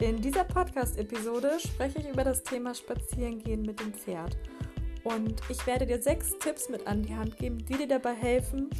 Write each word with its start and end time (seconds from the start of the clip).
In 0.00 0.20
dieser 0.20 0.44
Podcast-Episode 0.44 1.58
spreche 1.58 1.98
ich 1.98 2.08
über 2.08 2.22
das 2.22 2.44
Thema 2.44 2.72
Spazierengehen 2.72 3.62
mit 3.62 3.80
dem 3.80 3.92
Pferd. 3.92 4.38
Und 5.02 5.42
ich 5.48 5.66
werde 5.66 5.86
dir 5.86 6.00
sechs 6.00 6.38
Tipps 6.38 6.68
mit 6.68 6.86
an 6.86 7.02
die 7.02 7.16
Hand 7.16 7.36
geben, 7.36 7.58
die 7.66 7.74
dir 7.74 7.88
dabei 7.88 8.14
helfen, 8.14 8.70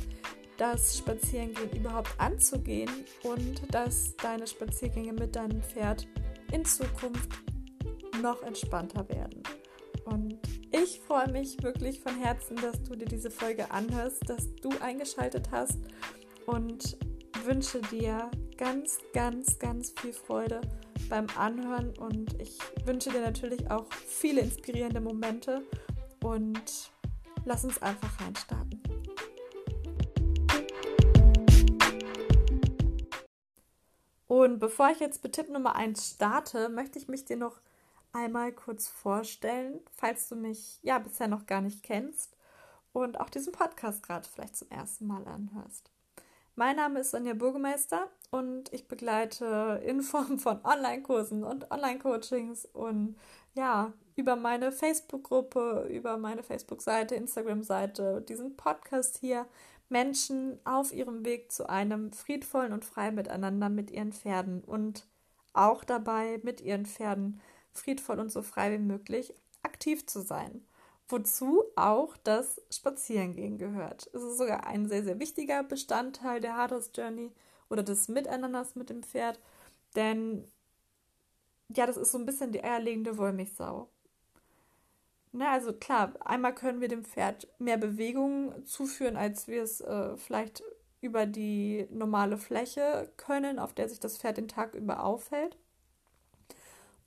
das 0.58 0.96
Spazierengehen 0.96 1.72
überhaupt 1.72 2.14
anzugehen 2.18 2.90
und 3.24 3.62
dass 3.74 4.14
deine 4.16 4.46
Spaziergänge 4.46 5.12
mit 5.12 5.34
deinem 5.34 5.60
Pferd 5.60 6.06
in 6.52 6.64
Zukunft 6.64 7.30
noch 8.22 8.40
entspannter 8.44 9.08
werden. 9.08 9.42
Und 10.04 10.38
ich 10.70 11.00
freue 11.00 11.32
mich 11.32 11.60
wirklich 11.64 12.00
von 12.00 12.16
Herzen, 12.16 12.56
dass 12.56 12.80
du 12.84 12.94
dir 12.94 13.06
diese 13.06 13.32
Folge 13.32 13.72
anhörst, 13.72 14.28
dass 14.30 14.54
du 14.62 14.70
eingeschaltet 14.80 15.48
hast 15.50 15.78
und 16.46 16.96
wünsche 17.44 17.80
dir 17.90 18.30
ganz, 18.56 18.98
ganz, 19.12 19.58
ganz 19.58 19.92
viel 20.00 20.12
Freude 20.12 20.60
beim 21.08 21.26
Anhören 21.36 21.96
und 21.98 22.40
ich 22.40 22.58
wünsche 22.84 23.10
dir 23.10 23.20
natürlich 23.20 23.70
auch 23.70 23.86
viele 23.92 24.42
inspirierende 24.42 25.00
Momente 25.00 25.62
und 26.22 26.90
lass 27.44 27.64
uns 27.64 27.80
einfach 27.82 28.20
reinstarten. 28.20 28.82
Und 34.26 34.58
bevor 34.58 34.90
ich 34.90 35.00
jetzt 35.00 35.24
mit 35.24 35.32
Tipp 35.32 35.48
Nummer 35.48 35.74
1 35.74 36.10
starte, 36.14 36.68
möchte 36.68 36.98
ich 36.98 37.08
mich 37.08 37.24
dir 37.24 37.36
noch 37.36 37.60
einmal 38.12 38.52
kurz 38.52 38.88
vorstellen, 38.88 39.80
falls 39.92 40.28
du 40.28 40.36
mich 40.36 40.78
ja 40.82 40.98
bisher 40.98 41.28
noch 41.28 41.46
gar 41.46 41.62
nicht 41.62 41.82
kennst 41.82 42.36
und 42.92 43.20
auch 43.20 43.30
diesen 43.30 43.52
Podcast 43.52 44.02
gerade 44.02 44.28
vielleicht 44.28 44.56
zum 44.56 44.70
ersten 44.70 45.06
Mal 45.06 45.26
anhörst. 45.26 45.90
Mein 46.56 46.76
Name 46.76 47.00
ist 47.00 47.12
Sonja 47.12 47.34
Bürgermeister 47.34 48.10
und 48.30 48.72
ich 48.72 48.88
begleite 48.88 49.82
in 49.84 50.02
Form 50.02 50.38
von 50.38 50.64
Online-Kursen 50.64 51.44
und 51.44 51.70
Online-Coachings 51.70 52.66
und 52.66 53.16
ja, 53.54 53.92
über 54.16 54.36
meine 54.36 54.72
Facebook-Gruppe, 54.72 55.88
über 55.90 56.16
meine 56.16 56.42
Facebook-Seite, 56.42 57.14
Instagram-Seite, 57.14 58.22
diesen 58.22 58.56
Podcast 58.56 59.18
hier 59.18 59.46
Menschen 59.88 60.58
auf 60.64 60.92
ihrem 60.92 61.24
Weg 61.24 61.50
zu 61.50 61.68
einem 61.68 62.12
friedvollen 62.12 62.72
und 62.72 62.84
freien 62.84 63.14
Miteinander 63.14 63.68
mit 63.68 63.90
ihren 63.90 64.12
Pferden 64.12 64.62
und 64.62 65.06
auch 65.54 65.84
dabei 65.84 66.40
mit 66.42 66.60
ihren 66.60 66.86
Pferden 66.86 67.40
friedvoll 67.72 68.20
und 68.20 68.30
so 68.30 68.42
frei 68.42 68.72
wie 68.72 68.78
möglich 68.78 69.34
aktiv 69.62 70.06
zu 70.06 70.20
sein 70.20 70.62
wozu 71.08 71.64
auch 71.74 72.16
das 72.18 72.60
Spazierengehen 72.70 73.58
gehört. 73.58 74.08
Es 74.12 74.22
ist 74.22 74.38
sogar 74.38 74.66
ein 74.66 74.88
sehr, 74.88 75.02
sehr 75.02 75.18
wichtiger 75.18 75.62
Bestandteil 75.62 76.40
der 76.40 76.56
Hardhouse 76.56 76.90
Journey 76.94 77.32
oder 77.70 77.82
des 77.82 78.08
Miteinanders 78.08 78.74
mit 78.74 78.90
dem 78.90 79.02
Pferd, 79.02 79.38
denn 79.96 80.44
ja, 81.68 81.86
das 81.86 81.96
ist 81.96 82.12
so 82.12 82.18
ein 82.18 82.26
bisschen 82.26 82.52
die 82.52 82.64
eierlegende 82.64 83.18
Wollmilchsau. 83.18 83.88
Na, 85.32 85.52
also 85.52 85.72
klar, 85.72 86.14
einmal 86.20 86.54
können 86.54 86.80
wir 86.80 86.88
dem 86.88 87.04
Pferd 87.04 87.48
mehr 87.58 87.76
Bewegung 87.76 88.64
zuführen, 88.66 89.16
als 89.16 89.46
wir 89.46 89.62
es 89.62 89.80
äh, 89.82 90.16
vielleicht 90.16 90.62
über 91.00 91.26
die 91.26 91.86
normale 91.90 92.38
Fläche 92.38 93.12
können, 93.16 93.58
auf 93.58 93.72
der 93.74 93.88
sich 93.88 94.00
das 94.00 94.18
Pferd 94.18 94.38
den 94.38 94.48
Tag 94.48 94.74
über 94.74 95.04
aufhält. 95.04 95.56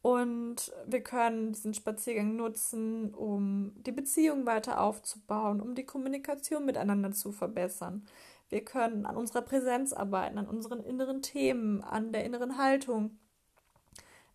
Und 0.01 0.71
wir 0.87 1.01
können 1.01 1.53
diesen 1.53 1.73
Spaziergang 1.73 2.35
nutzen, 2.35 3.13
um 3.13 3.73
die 3.83 3.91
Beziehung 3.91 4.45
weiter 4.45 4.81
aufzubauen, 4.81 5.61
um 5.61 5.75
die 5.75 5.85
Kommunikation 5.85 6.65
miteinander 6.65 7.11
zu 7.11 7.31
verbessern. 7.31 8.05
Wir 8.51 8.63
können 8.65 9.05
an 9.05 9.15
unserer 9.15 9.41
Präsenz 9.41 9.93
arbeiten, 9.93 10.37
an 10.37 10.47
unseren 10.47 10.83
inneren 10.83 11.21
Themen, 11.21 11.81
an 11.81 12.11
der 12.11 12.25
inneren 12.25 12.57
Haltung. 12.57 13.17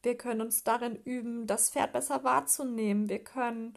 Wir 0.02 0.16
können 0.16 0.40
uns 0.40 0.64
darin 0.64 0.96
üben, 0.96 1.46
das 1.46 1.70
Pferd 1.70 1.92
besser 1.92 2.24
wahrzunehmen. 2.24 3.10
Wir 3.10 3.22
können 3.22 3.74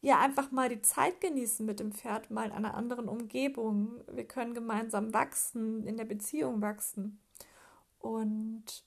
ja 0.00 0.20
einfach 0.20 0.50
mal 0.50 0.70
die 0.70 0.80
Zeit 0.80 1.20
genießen 1.20 1.66
mit 1.66 1.80
dem 1.80 1.92
Pferd, 1.92 2.30
mal 2.30 2.46
in 2.46 2.52
einer 2.52 2.74
anderen 2.74 3.08
Umgebung. 3.08 4.00
Wir 4.10 4.26
können 4.26 4.54
gemeinsam 4.54 5.12
wachsen, 5.12 5.86
in 5.86 5.98
der 5.98 6.06
Beziehung 6.06 6.62
wachsen. 6.62 7.20
Und 7.98 8.84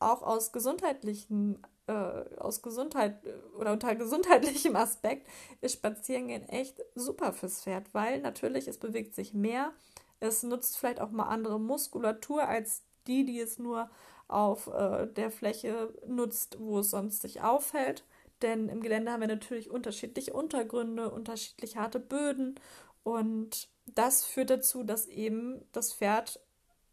auch 0.00 0.22
aus 0.22 0.50
gesundheitlichen, 0.50 1.62
äh, 1.86 1.92
aus 1.92 2.62
Gesundheit 2.62 3.20
oder 3.56 3.72
unter 3.72 3.94
gesundheitlichem 3.94 4.74
Aspekt 4.74 5.28
ist 5.60 5.74
Spazierengehen 5.74 6.48
echt 6.48 6.82
super 6.96 7.32
fürs 7.32 7.62
Pferd, 7.62 7.94
weil 7.94 8.20
natürlich 8.20 8.66
es 8.66 8.78
bewegt 8.78 9.14
sich 9.14 9.32
mehr. 9.32 9.72
Es 10.20 10.42
nutzt 10.42 10.78
vielleicht 10.78 11.00
auch 11.00 11.10
mal 11.10 11.28
andere 11.28 11.60
Muskulatur 11.60 12.46
als 12.46 12.82
die, 13.06 13.24
die 13.24 13.40
es 13.40 13.58
nur 13.58 13.90
auf 14.28 14.66
äh, 14.68 15.06
der 15.06 15.30
Fläche 15.30 15.94
nutzt, 16.06 16.58
wo 16.60 16.80
es 16.80 16.90
sonst 16.90 17.22
sich 17.22 17.40
aufhält. 17.42 18.04
Denn 18.42 18.68
im 18.68 18.82
Gelände 18.82 19.10
haben 19.10 19.20
wir 19.20 19.28
natürlich 19.28 19.70
unterschiedliche 19.70 20.32
Untergründe, 20.32 21.10
unterschiedlich 21.10 21.76
harte 21.76 21.98
Böden 21.98 22.54
und 23.02 23.68
das 23.86 24.24
führt 24.24 24.50
dazu, 24.50 24.84
dass 24.84 25.06
eben 25.06 25.64
das 25.72 25.94
Pferd 25.94 26.40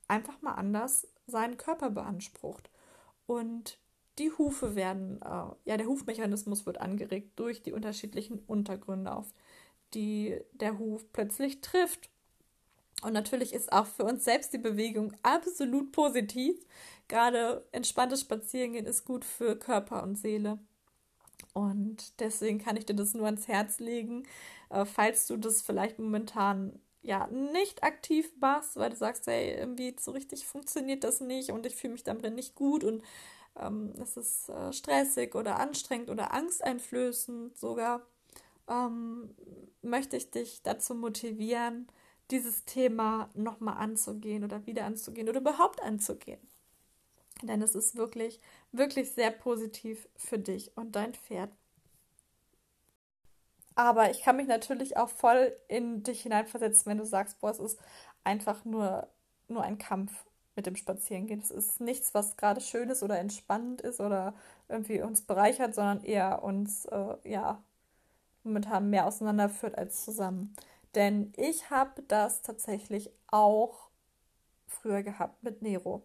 einfach 0.07 0.41
mal 0.41 0.53
anders 0.53 1.07
seinen 1.27 1.57
Körper 1.57 1.89
beansprucht 1.89 2.69
und 3.27 3.77
die 4.17 4.31
Hufe 4.31 4.75
werden, 4.75 5.21
äh, 5.21 5.25
ja, 5.65 5.77
der 5.77 5.87
Hufmechanismus 5.87 6.65
wird 6.65 6.79
angeregt 6.79 7.37
durch 7.37 7.63
die 7.63 7.73
unterschiedlichen 7.73 8.39
Untergründe, 8.47 9.13
auf 9.13 9.33
die 9.93 10.39
der 10.53 10.79
Huf 10.79 11.05
plötzlich 11.11 11.61
trifft. 11.61 12.09
Und 13.01 13.13
natürlich 13.13 13.53
ist 13.53 13.71
auch 13.71 13.85
für 13.85 14.03
uns 14.03 14.23
selbst 14.23 14.53
die 14.53 14.57
Bewegung 14.57 15.13
absolut 15.21 15.91
positiv. 15.91 16.55
Gerade 17.07 17.67
entspanntes 17.71 18.21
Spazierengehen 18.21 18.85
ist 18.85 19.05
gut 19.05 19.25
für 19.25 19.55
Körper 19.55 20.01
und 20.03 20.15
Seele. 20.15 20.59
Und 21.53 22.19
deswegen 22.19 22.59
kann 22.59 22.77
ich 22.77 22.85
dir 22.85 22.95
das 22.95 23.13
nur 23.13 23.25
ans 23.25 23.47
Herz 23.47 23.79
legen, 23.79 24.23
äh, 24.69 24.85
falls 24.85 25.27
du 25.27 25.37
das 25.37 25.61
vielleicht 25.61 25.99
momentan 25.99 26.79
ja 27.01 27.27
nicht 27.27 27.83
aktiv 27.83 28.31
machst, 28.41 28.75
weil 28.75 28.89
du 28.89 28.95
sagst, 28.95 29.27
hey, 29.27 29.55
irgendwie 29.57 29.95
so 29.99 30.11
richtig 30.11 30.45
funktioniert 30.45 31.03
das 31.03 31.21
nicht 31.21 31.51
und 31.51 31.65
ich 31.65 31.75
fühle 31.75 31.93
mich 31.93 32.03
damit 32.03 32.33
nicht 32.33 32.55
gut 32.55 32.83
und 32.83 33.03
ähm, 33.59 33.93
es 34.01 34.17
ist 34.17 34.49
äh, 34.49 34.73
stressig 34.73 35.35
oder 35.35 35.59
anstrengend 35.59 36.09
oder 36.09 36.33
angsteinflößend 36.33 37.57
sogar, 37.57 38.01
ähm, 38.67 39.33
möchte 39.81 40.17
ich 40.17 40.31
dich 40.31 40.61
dazu 40.63 40.95
motivieren, 40.95 41.87
dieses 42.31 42.65
Thema 42.65 43.29
nochmal 43.33 43.77
anzugehen 43.77 44.43
oder 44.43 44.65
wieder 44.65 44.85
anzugehen 44.85 45.29
oder 45.29 45.39
überhaupt 45.39 45.81
anzugehen. 45.81 46.39
Denn 47.41 47.61
es 47.61 47.75
ist 47.75 47.95
wirklich, 47.95 48.39
wirklich 48.71 49.11
sehr 49.11 49.31
positiv 49.31 50.07
für 50.15 50.39
dich 50.39 50.75
und 50.77 50.95
dein 50.95 51.13
Pferd. 51.13 51.51
Aber 53.75 54.09
ich 54.09 54.21
kann 54.21 54.37
mich 54.37 54.47
natürlich 54.47 54.95
auch 54.97 55.09
voll 55.09 55.53
in 55.67 56.01
dich 56.03 56.21
hineinversetzen, 56.21 56.85
wenn 56.85 56.97
du 56.97 57.05
sagst, 57.05 57.39
boah, 57.41 57.51
es 57.51 57.59
ist 57.59 57.77
einfach 58.23 58.63
nur, 58.63 59.09
nur 59.49 59.63
ein 59.63 59.77
Kampf 59.77 60.25
mit 60.55 60.65
dem 60.65 60.77
Spazierengehen. 60.77 61.41
Es 61.41 61.51
ist 61.51 61.81
nichts, 61.81 62.13
was 62.13 62.37
gerade 62.37 62.61
schön 62.61 62.89
ist 62.89 63.03
oder 63.03 63.19
entspannend 63.19 63.81
ist 63.81 63.99
oder 63.99 64.33
irgendwie 64.69 65.01
uns 65.01 65.21
bereichert, 65.21 65.75
sondern 65.75 66.03
eher 66.03 66.43
uns, 66.43 66.85
äh, 66.85 67.15
ja, 67.25 67.61
momentan 68.43 68.89
mehr 68.89 69.05
auseinanderführt 69.07 69.77
als 69.77 70.05
zusammen. 70.05 70.55
Denn 70.95 71.33
ich 71.35 71.69
habe 71.69 72.01
das 72.07 72.41
tatsächlich 72.41 73.11
auch 73.27 73.89
früher 74.67 75.03
gehabt 75.03 75.43
mit 75.43 75.61
Nero. 75.61 76.03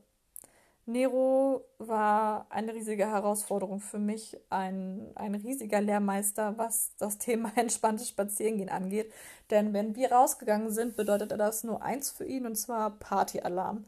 Nero 0.87 1.65
war 1.79 2.47
eine 2.51 2.75
riesige 2.75 3.07
Herausforderung 3.07 3.81
für 3.81 4.01
mich, 4.01 4.37
ein, 4.51 5.13
ein 5.15 5.37
riesiger 5.37 5.81
Lehrmeister, 5.81 6.59
was 6.59 6.93
das 6.99 7.19
Thema 7.19 7.53
entspanntes 7.57 8.09
Spazierengehen 8.09 8.71
angeht. 8.71 9.13
Denn 9.51 9.73
wenn 9.73 9.95
wir 9.95 10.11
rausgegangen 10.11 10.71
sind, 10.71 10.97
bedeutete 10.97 11.37
das 11.37 11.63
nur 11.63 11.83
eins 11.83 12.11
für 12.11 12.25
ihn, 12.25 12.47
und 12.47 12.57
zwar 12.57 12.91
Partyalarm. 12.99 13.85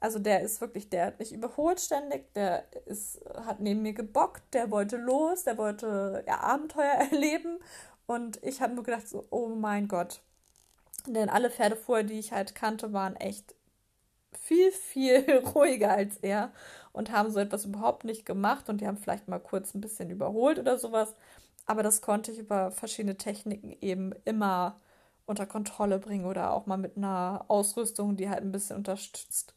Also 0.00 0.18
der 0.18 0.40
ist 0.40 0.60
wirklich, 0.60 0.88
der 0.88 1.06
hat 1.06 1.18
mich 1.18 1.32
überholt 1.32 1.80
ständig, 1.80 2.32
der 2.34 2.64
ist, 2.86 3.20
hat 3.46 3.60
neben 3.60 3.82
mir 3.82 3.92
gebockt, 3.92 4.42
der 4.54 4.70
wollte 4.70 4.96
los, 4.96 5.44
der 5.44 5.58
wollte 5.58 6.24
ja, 6.26 6.40
Abenteuer 6.40 6.92
erleben. 7.10 7.58
Und 8.06 8.42
ich 8.42 8.60
habe 8.62 8.74
nur 8.74 8.84
gedacht, 8.84 9.08
so, 9.08 9.26
oh 9.30 9.48
mein 9.48 9.86
Gott. 9.88 10.20
Denn 11.06 11.28
alle 11.28 11.50
Pferde 11.50 11.76
vorher, 11.76 12.04
die 12.04 12.18
ich 12.18 12.32
halt 12.32 12.54
kannte, 12.54 12.92
waren 12.92 13.16
echt 13.16 13.54
viel, 14.32 14.72
viel 14.72 15.38
ruhiger 15.54 15.92
als 15.92 16.18
er 16.18 16.52
und 16.92 17.10
haben 17.12 17.30
so 17.30 17.40
etwas 17.40 17.64
überhaupt 17.64 18.04
nicht 18.04 18.26
gemacht 18.26 18.68
und 18.68 18.80
die 18.80 18.86
haben 18.86 18.98
vielleicht 18.98 19.28
mal 19.28 19.38
kurz 19.40 19.74
ein 19.74 19.80
bisschen 19.80 20.10
überholt 20.10 20.58
oder 20.58 20.78
sowas. 20.78 21.14
Aber 21.66 21.82
das 21.82 22.00
konnte 22.02 22.32
ich 22.32 22.38
über 22.38 22.70
verschiedene 22.72 23.16
Techniken 23.16 23.76
eben 23.80 24.12
immer 24.24 24.80
unter 25.26 25.46
Kontrolle 25.46 25.98
bringen 25.98 26.26
oder 26.26 26.52
auch 26.52 26.66
mal 26.66 26.76
mit 26.78 26.96
einer 26.96 27.44
Ausrüstung, 27.48 28.16
die 28.16 28.28
halt 28.28 28.42
ein 28.42 28.52
bisschen 28.52 28.76
unterstützt. 28.76 29.54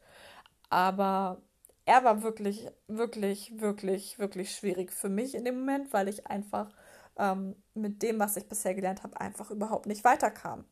Aber 0.70 1.42
er 1.84 2.04
war 2.04 2.22
wirklich, 2.22 2.68
wirklich, 2.88 3.60
wirklich, 3.60 4.18
wirklich 4.18 4.54
schwierig 4.54 4.92
für 4.92 5.08
mich 5.08 5.34
in 5.34 5.44
dem 5.44 5.60
Moment, 5.60 5.92
weil 5.92 6.08
ich 6.08 6.26
einfach 6.26 6.70
ähm, 7.18 7.56
mit 7.74 8.02
dem, 8.02 8.18
was 8.18 8.36
ich 8.36 8.48
bisher 8.48 8.74
gelernt 8.74 9.02
habe, 9.02 9.20
einfach 9.20 9.50
überhaupt 9.50 9.86
nicht 9.86 10.04
weiterkam. 10.04 10.64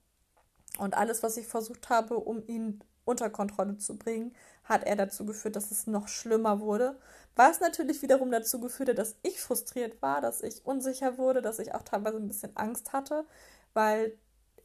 Und 0.78 0.94
alles, 0.94 1.22
was 1.22 1.36
ich 1.36 1.46
versucht 1.46 1.88
habe, 1.88 2.16
um 2.16 2.46
ihn 2.46 2.82
unter 3.04 3.30
Kontrolle 3.30 3.76
zu 3.78 3.98
bringen, 3.98 4.34
hat 4.64 4.84
er 4.84 4.96
dazu 4.96 5.26
geführt, 5.26 5.56
dass 5.56 5.70
es 5.70 5.86
noch 5.86 6.08
schlimmer 6.08 6.60
wurde. 6.60 6.98
Was 7.36 7.60
natürlich 7.60 8.02
wiederum 8.02 8.30
dazu 8.30 8.60
geführt 8.60 8.90
hat, 8.90 8.98
dass 8.98 9.16
ich 9.22 9.40
frustriert 9.40 10.00
war, 10.00 10.20
dass 10.20 10.42
ich 10.42 10.64
unsicher 10.64 11.18
wurde, 11.18 11.42
dass 11.42 11.58
ich 11.58 11.74
auch 11.74 11.82
teilweise 11.82 12.16
ein 12.16 12.28
bisschen 12.28 12.56
Angst 12.56 12.92
hatte, 12.92 13.26
weil 13.74 14.16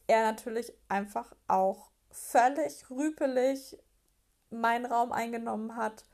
er 0.08 0.24
natürlich 0.24 0.74
einfach 0.88 1.36
auch 1.48 1.90
völlig 2.12 2.90
rüpelig 2.90 3.78
meinen 4.50 4.86
Raum 4.86 5.12
eingenommen 5.12 5.76
hat, 5.76 6.06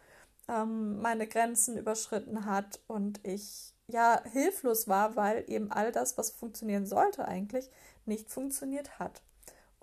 ähm, 0.48 1.02
meine 1.02 1.28
Grenzen 1.28 1.78
überschritten 1.78 2.46
hat 2.46 2.80
und 2.88 3.26
ich 3.26 3.74
ja 3.88 4.22
hilflos 4.32 4.88
war, 4.88 5.16
weil 5.16 5.46
eben 5.48 5.72
all 5.72 5.92
das, 5.92 6.18
was 6.18 6.32
funktionieren 6.32 6.86
sollte 6.86 7.28
eigentlich, 7.28 7.70
nicht 8.06 8.30
funktioniert 8.30 9.00
hat. 9.00 9.22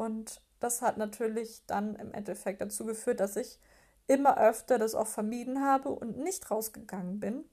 Und 0.02 0.40
das 0.58 0.82
hat 0.82 0.96
natürlich 0.96 1.62
dann 1.66 1.94
im 1.94 2.12
Endeffekt 2.12 2.60
dazu 2.60 2.84
geführt, 2.84 3.20
dass 3.20 3.37
ich 3.37 3.60
immer 4.08 4.37
öfter 4.37 4.78
das 4.78 4.96
auch 4.96 5.06
vermieden 5.06 5.62
habe 5.62 5.90
und 5.90 6.19
nicht 6.19 6.50
rausgegangen 6.50 7.20
bin, 7.20 7.44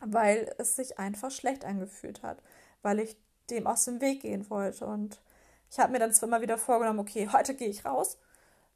weil 0.00 0.52
es 0.58 0.74
sich 0.74 0.98
einfach 0.98 1.30
schlecht 1.30 1.64
angefühlt 1.64 2.24
hat, 2.24 2.42
weil 2.82 2.98
ich 2.98 3.16
dem 3.50 3.68
aus 3.68 3.84
dem 3.84 4.00
Weg 4.00 4.22
gehen 4.22 4.50
wollte. 4.50 4.84
Und 4.84 5.20
ich 5.70 5.78
habe 5.78 5.92
mir 5.92 6.00
dann 6.00 6.12
zwar 6.12 6.28
immer 6.28 6.40
wieder 6.40 6.58
vorgenommen, 6.58 6.98
okay, 6.98 7.28
heute 7.32 7.54
gehe 7.54 7.68
ich 7.68 7.84
raus, 7.84 8.18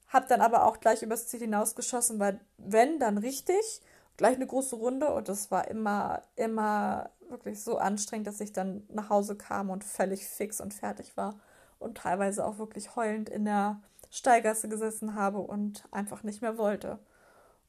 habe 0.06 0.26
dann 0.29 0.41
aber 0.41 0.64
auch 0.64 0.79
gleich 0.79 1.02
übers 1.02 1.26
Ziel 1.26 1.41
hinausgeschossen, 1.41 2.20
weil 2.20 2.38
wenn, 2.58 3.00
dann 3.00 3.19
richtig, 3.19 3.82
gleich 4.17 4.37
eine 4.37 4.46
große 4.46 4.76
Runde 4.76 5.12
und 5.12 5.29
das 5.29 5.50
war 5.50 5.67
immer, 5.67 6.23
immer 6.37 7.11
wirklich 7.29 7.61
so 7.61 7.76
anstrengend, 7.76 8.29
dass 8.29 8.41
ich 8.41 8.52
dann 8.52 8.87
nach 8.88 9.08
Hause 9.11 9.35
kam 9.35 9.70
und 9.70 9.82
völlig 9.82 10.29
fix 10.29 10.61
und 10.61 10.73
fertig 10.73 11.17
war 11.17 11.41
und 11.84 11.98
teilweise 11.98 12.44
auch 12.44 12.58
wirklich 12.58 12.96
heulend 12.96 13.28
in 13.28 13.44
der 13.44 13.81
Steigasse 14.10 14.69
gesessen 14.69 15.14
habe 15.14 15.38
und 15.38 15.84
einfach 15.90 16.22
nicht 16.22 16.42
mehr 16.42 16.58
wollte. 16.58 16.98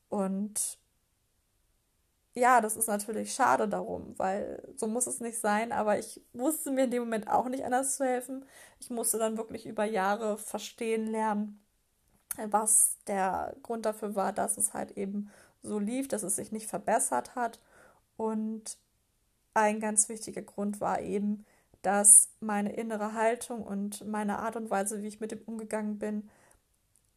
Und 0.10 0.80
ja, 2.36 2.60
das 2.62 2.76
ist 2.76 2.88
natürlich 2.88 3.34
schade 3.34 3.68
darum, 3.68 4.14
weil 4.18 4.62
so 4.76 4.88
muss 4.88 5.08
es 5.08 5.22
nicht 5.22 5.40
sein, 5.40 5.72
aber 5.72 5.98
ich 5.98 6.22
wusste 6.34 6.70
mir 6.72 6.84
in 6.86 6.92
dem 6.92 7.04
Moment 7.04 7.30
auch 7.30 7.48
nicht 7.48 7.64
anders 7.64 7.96
zu 7.96 8.06
helfen. 8.06 8.46
Ich 8.80 8.90
musste 8.90 9.18
dann 9.18 9.38
wirklich 9.38 9.66
über 9.66 9.86
Jahre 9.86 10.38
verstehen 10.38 11.08
lernen, 11.08 11.66
was 12.48 12.98
der 13.08 13.56
Grund 13.64 13.86
dafür 13.86 14.16
war, 14.16 14.34
dass 14.34 14.58
es 14.58 14.74
halt 14.74 14.92
eben 14.98 15.32
so 15.64 15.80
lief, 15.80 16.08
dass 16.10 16.24
es 16.24 16.36
sich 16.36 16.52
nicht 16.52 16.70
verbessert 16.70 17.36
hat. 17.36 17.60
Und 18.18 18.78
ein 19.54 19.80
ganz 19.80 20.10
wichtiger 20.10 20.42
Grund 20.42 20.82
war 20.82 21.02
eben, 21.02 21.46
dass 21.86 22.30
meine 22.40 22.74
innere 22.74 23.14
Haltung 23.14 23.64
und 23.64 24.06
meine 24.08 24.40
Art 24.40 24.56
und 24.56 24.72
Weise, 24.72 25.04
wie 25.04 25.08
ich 25.08 25.20
mit 25.20 25.32
ihm 25.32 25.42
umgegangen 25.46 26.00
bin, 26.00 26.30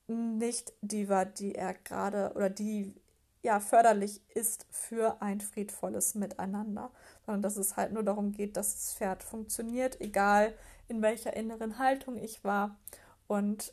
nicht 0.09 0.73
die 0.83 1.09
war, 1.09 1.25
die 1.27 1.55
er 1.55 1.75
gerade 1.75 2.33
oder 2.35 2.51
die 2.51 2.95
ja 3.43 3.61
förderlich 3.61 4.21
ist 4.35 4.67
für 4.71 5.23
ein 5.23 5.41
friedvolles 5.41 6.15
Miteinander, 6.15 6.91
sondern 7.25 7.43
dass 7.43 7.57
es 7.57 7.77
halt 7.77 7.93
nur 7.93 8.03
darum 8.03 8.33
geht, 8.33 8.57
dass 8.57 8.75
das 8.75 8.95
Pferd 8.95 9.23
funktioniert, 9.23 10.01
egal 10.01 10.55
in 10.89 11.03
welcher 11.03 11.35
inneren 11.35 11.79
Haltung 11.79 12.17
ich 12.17 12.45
war. 12.45 12.79
Und 13.27 13.73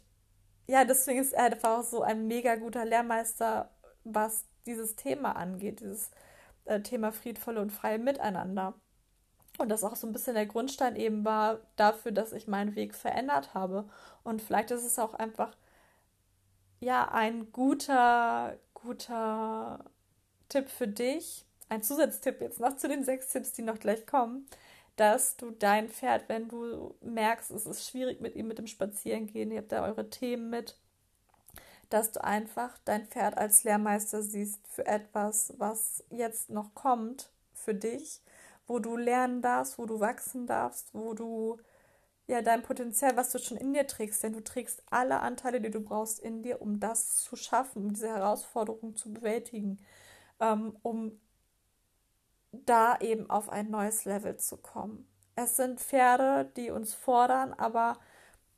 ja, 0.67 0.85
deswegen 0.85 1.19
ist 1.19 1.33
er 1.33 1.45
einfach 1.45 1.79
auch 1.79 1.83
so 1.83 2.03
ein 2.03 2.27
mega 2.27 2.55
guter 2.55 2.85
Lehrmeister, 2.85 3.71
was 4.03 4.45
dieses 4.65 4.95
Thema 4.95 5.35
angeht, 5.35 5.79
dieses 5.81 6.11
äh, 6.65 6.81
Thema 6.81 7.11
friedvolle 7.11 7.61
und 7.61 7.71
freie 7.71 7.99
Miteinander. 7.99 8.75
Und 9.57 9.69
das 9.69 9.83
auch 9.83 9.95
so 9.95 10.07
ein 10.07 10.13
bisschen 10.13 10.35
der 10.35 10.45
Grundstein 10.45 10.95
eben 10.95 11.23
war 11.23 11.59
dafür, 11.75 12.11
dass 12.11 12.33
ich 12.33 12.47
meinen 12.47 12.75
Weg 12.75 12.93
verändert 12.93 13.53
habe. 13.53 13.89
Und 14.23 14.41
vielleicht 14.41 14.71
ist 14.71 14.83
es 14.83 14.99
auch 14.99 15.13
einfach, 15.13 15.55
ja, 16.79 17.09
ein 17.11 17.51
guter, 17.51 18.57
guter 18.73 19.85
Tipp 20.49 20.69
für 20.69 20.87
dich, 20.87 21.45
ein 21.69 21.83
Zusatztipp 21.83 22.41
jetzt 22.41 22.59
noch 22.59 22.75
zu 22.77 22.87
den 22.87 23.03
sechs 23.03 23.29
Tipps, 23.29 23.53
die 23.53 23.61
noch 23.61 23.79
gleich 23.79 24.05
kommen, 24.05 24.47
dass 24.95 25.35
du 25.37 25.51
dein 25.51 25.89
Pferd, 25.89 26.29
wenn 26.29 26.47
du 26.47 26.95
merkst, 27.01 27.51
es 27.51 27.65
ist 27.65 27.89
schwierig 27.89 28.21
mit 28.21 28.35
ihm 28.35 28.47
mit 28.47 28.57
dem 28.57 28.67
Spazierengehen, 28.67 29.51
ihr 29.51 29.59
habt 29.59 29.71
da 29.71 29.83
eure 29.83 30.09
Themen 30.09 30.49
mit, 30.49 30.77
dass 31.89 32.11
du 32.11 32.23
einfach 32.23 32.77
dein 32.85 33.07
Pferd 33.07 33.37
als 33.37 33.63
Lehrmeister 33.63 34.21
siehst 34.21 34.67
für 34.67 34.85
etwas, 34.85 35.53
was 35.57 36.03
jetzt 36.09 36.49
noch 36.49 36.73
kommt 36.73 37.29
für 37.53 37.73
dich, 37.73 38.21
wo 38.67 38.79
du 38.79 38.97
lernen 38.97 39.41
darfst, 39.41 39.77
wo 39.77 39.85
du 39.85 39.99
wachsen 39.99 40.47
darfst, 40.47 40.93
wo 40.93 41.13
du 41.13 41.57
ja 42.27 42.41
dein 42.41 42.63
Potenzial, 42.63 43.15
was 43.17 43.31
du 43.31 43.39
schon 43.39 43.57
in 43.57 43.73
dir 43.73 43.87
trägst, 43.87 44.23
denn 44.23 44.33
du 44.33 44.43
trägst 44.43 44.83
alle 44.89 45.19
Anteile, 45.19 45.61
die 45.61 45.69
du 45.69 45.79
brauchst 45.81 46.19
in 46.19 46.41
dir, 46.41 46.61
um 46.61 46.79
das 46.79 47.17
zu 47.17 47.35
schaffen, 47.35 47.83
um 47.85 47.93
diese 47.93 48.09
Herausforderung 48.09 48.95
zu 48.95 49.13
bewältigen, 49.13 49.79
ähm, 50.39 50.75
um 50.81 51.19
da 52.51 52.97
eben 52.99 53.29
auf 53.29 53.49
ein 53.49 53.69
neues 53.69 54.05
Level 54.05 54.37
zu 54.37 54.57
kommen. 54.57 55.07
Es 55.35 55.57
sind 55.57 55.79
Pferde, 55.79 56.49
die 56.55 56.71
uns 56.71 56.93
fordern, 56.93 57.53
aber 57.53 57.97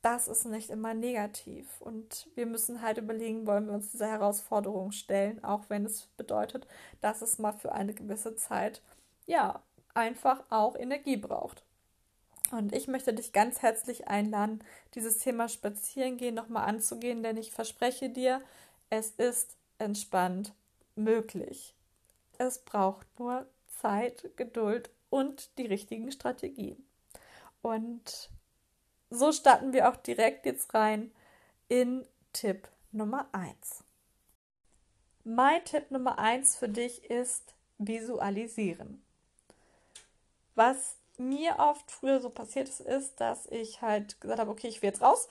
das 0.01 0.27
ist 0.27 0.45
nicht 0.45 0.69
immer 0.69 0.93
negativ. 0.93 1.81
Und 1.81 2.29
wir 2.35 2.45
müssen 2.45 2.81
halt 2.81 2.97
überlegen, 2.97 3.47
wollen 3.47 3.65
wir 3.65 3.73
uns 3.73 3.91
dieser 3.91 4.07
Herausforderung 4.07 4.91
stellen, 4.91 5.43
auch 5.43 5.65
wenn 5.69 5.85
es 5.85 6.07
bedeutet, 6.17 6.67
dass 7.01 7.21
es 7.21 7.39
mal 7.39 7.53
für 7.53 7.71
eine 7.71 7.93
gewisse 7.93 8.35
Zeit, 8.35 8.81
ja, 9.25 9.63
einfach 9.97 10.43
auch 10.49 10.75
Energie 10.75 11.17
braucht. 11.17 11.63
Und 12.51 12.73
ich 12.73 12.87
möchte 12.87 13.13
dich 13.13 13.33
ganz 13.33 13.61
herzlich 13.61 14.07
einladen, 14.07 14.63
dieses 14.95 15.17
Thema 15.17 15.49
Spazierengehen 15.49 16.35
nochmal 16.35 16.69
anzugehen, 16.69 17.23
denn 17.23 17.35
ich 17.35 17.51
verspreche 17.51 18.09
dir, 18.09 18.41
es 18.89 19.11
ist 19.11 19.57
entspannt 19.79 20.53
möglich. 20.95 21.75
Es 22.37 22.59
braucht 22.59 23.07
nur 23.19 23.47
Zeit, 23.67 24.31
Geduld 24.37 24.89
und 25.09 25.57
die 25.57 25.65
richtigen 25.65 26.11
Strategien. 26.11 26.87
Und 27.61 28.29
so 29.09 29.31
starten 29.31 29.73
wir 29.73 29.89
auch 29.89 29.97
direkt 29.97 30.45
jetzt 30.45 30.73
rein 30.73 31.11
in 31.67 32.05
Tipp 32.31 32.69
Nummer 32.91 33.27
1. 33.33 33.83
Mein 35.25 35.63
Tipp 35.65 35.91
Nummer 35.91 36.17
1 36.17 36.55
für 36.55 36.69
dich 36.69 37.03
ist 37.09 37.55
visualisieren. 37.77 39.03
Was 40.57 40.95
mir 41.17 41.57
oft 41.59 41.91
früher 41.91 42.19
so 42.19 42.31
passiert 42.31 42.67
ist, 42.67 42.79
ist, 42.79 43.21
dass 43.21 43.45
ich 43.45 43.83
halt 43.83 44.19
gesagt 44.19 44.39
habe, 44.39 44.49
okay, 44.49 44.67
ich 44.67 44.81
will 44.81 44.89
jetzt 44.89 45.03
raus 45.03 45.29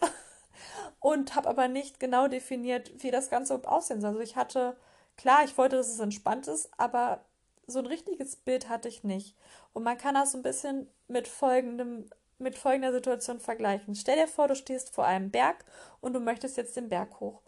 und 1.01 1.35
habe 1.35 1.49
aber 1.49 1.67
nicht 1.67 1.99
genau 1.99 2.29
definiert, 2.29 2.93
wie 3.03 3.11
das 3.11 3.29
Ganze 3.29 3.61
aussehen 3.69 4.01
soll. 4.01 4.11
Also 4.11 4.21
ich 4.21 4.37
hatte, 4.37 4.77
klar, 5.17 5.43
ich 5.45 5.59
wollte, 5.59 5.75
dass 5.75 5.89
es 5.89 5.99
entspannt 5.99 6.47
ist, 6.47 6.71
aber 6.77 7.25
so 7.67 7.81
ein 7.81 7.87
richtiges 7.87 8.37
Bild 8.37 8.69
hatte 8.69 8.87
ich 8.87 9.03
nicht. 9.03 9.35
Und 9.73 9.83
man 9.83 9.99
kann 9.99 10.15
das 10.15 10.31
so 10.31 10.39
ein 10.39 10.45
bisschen 10.45 10.89
mit 11.09 11.27
folgendem, 11.27 12.09
mit 12.39 12.57
folgender 12.57 12.93
Situation 12.93 13.41
vergleichen. 13.41 13.97
Stell 13.97 14.17
dir 14.17 14.29
vor, 14.29 14.47
du 14.47 14.55
stehst 14.55 14.95
vor 14.95 15.07
einem 15.07 15.33
Berg 15.33 15.65
und 16.01 16.13
du 16.13 16.21
möchtest 16.21 16.57
jetzt 16.57 16.77
den 16.77 16.89
Berg 16.89 17.19
hoch. 17.19 17.43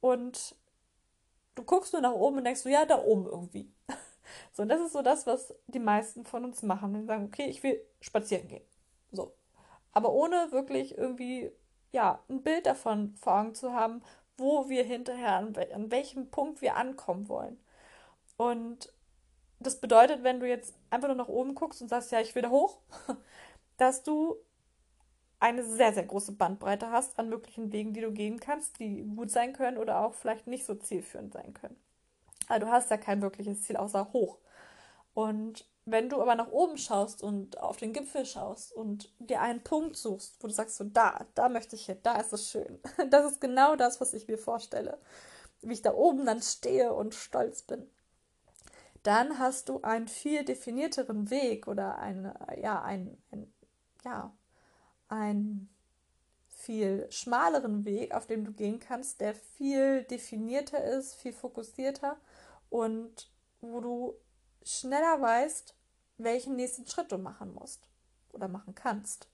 Und 0.00 0.54
du 1.56 1.64
guckst 1.64 1.92
nur 1.92 2.02
nach 2.02 2.12
oben 2.12 2.38
und 2.38 2.44
denkst 2.44 2.60
so, 2.60 2.68
ja, 2.68 2.84
da 2.84 3.02
oben 3.02 3.26
irgendwie. 3.26 3.72
So, 4.52 4.62
und 4.62 4.68
das 4.68 4.80
ist 4.80 4.92
so 4.92 5.02
das, 5.02 5.26
was 5.26 5.54
die 5.66 5.78
meisten 5.78 6.24
von 6.24 6.44
uns 6.44 6.62
machen. 6.62 6.94
Und 6.94 7.06
sagen, 7.06 7.24
okay, 7.26 7.46
ich 7.46 7.62
will 7.62 7.80
spazieren 8.00 8.48
gehen. 8.48 8.64
So. 9.12 9.34
Aber 9.92 10.12
ohne 10.12 10.50
wirklich 10.52 10.96
irgendwie, 10.98 11.52
ja, 11.92 12.22
ein 12.28 12.42
Bild 12.42 12.66
davon 12.66 13.14
vor 13.16 13.40
Augen 13.40 13.54
zu 13.54 13.72
haben, 13.72 14.02
wo 14.36 14.68
wir 14.68 14.84
hinterher, 14.84 15.36
an, 15.36 15.54
an 15.72 15.90
welchem 15.90 16.30
Punkt 16.30 16.60
wir 16.62 16.76
ankommen 16.76 17.28
wollen. 17.28 17.58
Und 18.36 18.92
das 19.60 19.80
bedeutet, 19.80 20.22
wenn 20.22 20.40
du 20.40 20.48
jetzt 20.48 20.74
einfach 20.90 21.08
nur 21.08 21.16
nach 21.16 21.28
oben 21.28 21.54
guckst 21.54 21.82
und 21.82 21.88
sagst, 21.88 22.12
ja, 22.12 22.20
ich 22.20 22.34
will 22.34 22.42
da 22.42 22.50
hoch, 22.50 22.78
dass 23.76 24.02
du 24.02 24.36
eine 25.40 25.64
sehr, 25.64 25.92
sehr 25.92 26.04
große 26.04 26.32
Bandbreite 26.32 26.90
hast 26.90 27.18
an 27.18 27.28
möglichen 27.28 27.72
Wegen, 27.72 27.92
die 27.92 28.00
du 28.00 28.12
gehen 28.12 28.40
kannst, 28.40 28.78
die 28.78 29.02
gut 29.02 29.30
sein 29.30 29.52
können 29.52 29.78
oder 29.78 30.00
auch 30.00 30.14
vielleicht 30.14 30.46
nicht 30.46 30.64
so 30.64 30.74
zielführend 30.74 31.32
sein 31.32 31.54
können. 31.54 31.76
Also 32.48 32.66
du 32.66 32.72
hast 32.72 32.90
ja 32.90 32.96
kein 32.96 33.22
wirkliches 33.22 33.62
Ziel 33.62 33.76
außer 33.76 34.12
hoch. 34.12 34.38
Und 35.14 35.66
wenn 35.86 36.08
du 36.08 36.20
aber 36.20 36.34
nach 36.34 36.50
oben 36.50 36.78
schaust 36.78 37.22
und 37.22 37.58
auf 37.60 37.76
den 37.76 37.92
Gipfel 37.92 38.26
schaust 38.26 38.72
und 38.72 39.12
dir 39.18 39.40
einen 39.40 39.62
Punkt 39.62 39.96
suchst, 39.96 40.42
wo 40.42 40.48
du 40.48 40.54
sagst, 40.54 40.76
so 40.76 40.84
da, 40.84 41.26
da 41.34 41.48
möchte 41.48 41.76
ich 41.76 41.86
hin, 41.86 41.98
da 42.02 42.20
ist 42.20 42.32
es 42.32 42.50
schön. 42.50 42.80
Das 43.10 43.30
ist 43.30 43.40
genau 43.40 43.76
das, 43.76 44.00
was 44.00 44.14
ich 44.14 44.28
mir 44.28 44.38
vorstelle. 44.38 44.98
Wie 45.62 45.74
ich 45.74 45.82
da 45.82 45.94
oben 45.94 46.26
dann 46.26 46.42
stehe 46.42 46.92
und 46.92 47.14
stolz 47.14 47.62
bin 47.62 47.88
dann 49.04 49.38
hast 49.38 49.68
du 49.68 49.82
einen 49.82 50.08
viel 50.08 50.44
definierteren 50.44 51.30
Weg 51.30 51.68
oder 51.68 51.98
ein, 51.98 52.32
ja, 52.60 52.82
ein, 52.82 53.16
ein, 53.30 53.52
ja, 54.02 54.34
ein 55.08 55.68
viel 56.64 57.06
schmaleren 57.10 57.84
Weg, 57.84 58.14
auf 58.14 58.26
dem 58.26 58.44
du 58.44 58.52
gehen 58.52 58.80
kannst, 58.80 59.20
der 59.20 59.34
viel 59.34 60.04
definierter 60.04 60.82
ist, 60.82 61.14
viel 61.14 61.32
fokussierter 61.32 62.16
und 62.70 63.30
wo 63.60 63.80
du 63.80 64.14
schneller 64.62 65.20
weißt, 65.20 65.74
welchen 66.18 66.56
nächsten 66.56 66.86
Schritt 66.86 67.12
du 67.12 67.18
machen 67.18 67.54
musst 67.54 67.86
oder 68.32 68.48
machen 68.48 68.74
kannst. 68.74 69.28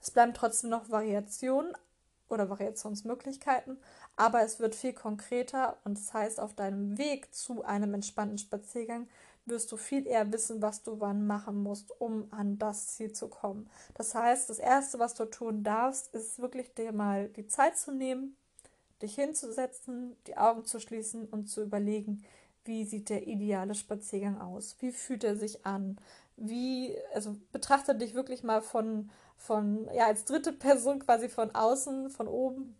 Es 0.00 0.10
bleiben 0.10 0.34
trotzdem 0.34 0.70
noch 0.70 0.90
Variationen 0.90 1.72
oder 2.28 2.50
Variationsmöglichkeiten, 2.50 3.78
aber 4.16 4.42
es 4.42 4.58
wird 4.58 4.74
viel 4.74 4.92
konkreter 4.92 5.78
und 5.84 5.98
das 5.98 6.12
heißt, 6.12 6.40
auf 6.40 6.54
deinem 6.54 6.98
Weg 6.98 7.34
zu 7.34 7.64
einem 7.64 7.94
entspannten 7.94 8.38
Spaziergang 8.38 9.08
wirst 9.46 9.70
du 9.72 9.76
viel 9.76 10.06
eher 10.06 10.32
wissen, 10.32 10.60
was 10.60 10.82
du 10.82 11.00
wann 11.00 11.26
machen 11.26 11.62
musst, 11.62 11.92
um 12.00 12.26
an 12.32 12.58
das 12.58 12.88
Ziel 12.88 13.12
zu 13.12 13.28
kommen. 13.28 13.70
Das 13.94 14.14
heißt, 14.14 14.50
das 14.50 14.58
Erste, 14.58 14.98
was 14.98 15.14
du 15.14 15.24
tun 15.24 15.62
darfst, 15.62 16.12
ist 16.14 16.38
wirklich 16.40 16.74
dir 16.74 16.92
mal 16.92 17.28
die 17.28 17.46
Zeit 17.46 17.78
zu 17.78 17.92
nehmen, 17.92 18.36
dich 19.02 19.14
hinzusetzen, 19.14 20.16
die 20.26 20.36
Augen 20.36 20.64
zu 20.64 20.80
schließen 20.80 21.26
und 21.26 21.46
zu 21.48 21.62
überlegen, 21.62 22.24
wie 22.64 22.84
sieht 22.84 23.08
der 23.08 23.26
ideale 23.26 23.74
Spaziergang 23.74 24.40
aus? 24.40 24.76
Wie 24.80 24.90
fühlt 24.90 25.22
er 25.22 25.36
sich 25.36 25.64
an? 25.64 25.98
Wie, 26.36 26.96
also 27.14 27.36
betrachte 27.52 27.94
dich 27.94 28.14
wirklich 28.14 28.42
mal 28.42 28.60
von, 28.60 29.10
von, 29.36 29.88
ja, 29.94 30.06
als 30.06 30.24
dritte 30.24 30.52
Person 30.52 30.98
quasi 30.98 31.28
von 31.28 31.54
außen, 31.54 32.10
von 32.10 32.26
oben. 32.28 32.76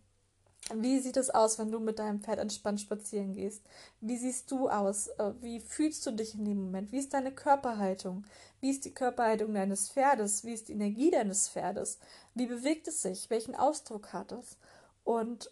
Wie 0.73 0.99
sieht 0.99 1.15
es 1.15 1.29
aus, 1.29 1.57
wenn 1.59 1.71
du 1.71 1.79
mit 1.79 1.99
deinem 1.99 2.19
Pferd 2.19 2.39
entspannt 2.39 2.81
spazieren 2.81 3.31
gehst? 3.31 3.63
Wie 4.01 4.17
siehst 4.17 4.51
du 4.51 4.69
aus? 4.69 5.07
Äh, 5.07 5.31
wie 5.39 5.61
fühlst 5.61 6.05
du 6.05 6.11
dich 6.11 6.35
in 6.35 6.43
dem 6.43 6.61
Moment? 6.61 6.91
Wie 6.91 6.97
ist 6.97 7.13
deine 7.13 7.31
Körperhaltung? 7.31 8.25
Wie 8.59 8.71
ist 8.71 8.83
die 8.83 8.93
Körperhaltung 8.93 9.53
deines 9.53 9.89
Pferdes? 9.89 10.43
Wie 10.43 10.53
ist 10.53 10.67
die 10.67 10.73
Energie 10.73 11.09
deines 11.09 11.47
Pferdes? 11.47 11.99
Wie 12.33 12.47
bewegt 12.47 12.87
es 12.89 13.01
sich? 13.01 13.29
Welchen 13.29 13.55
Ausdruck 13.55 14.11
hat 14.11 14.33
es? 14.33 14.57
Und 15.05 15.51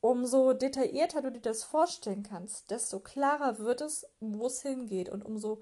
umso 0.00 0.52
detaillierter 0.52 1.22
du 1.22 1.30
dir 1.30 1.40
das 1.40 1.62
vorstellen 1.62 2.24
kannst, 2.24 2.70
desto 2.72 2.98
klarer 2.98 3.60
wird 3.60 3.82
es, 3.82 4.06
wo 4.18 4.46
es 4.46 4.62
hingeht. 4.62 5.08
Und 5.08 5.24
umso 5.24 5.60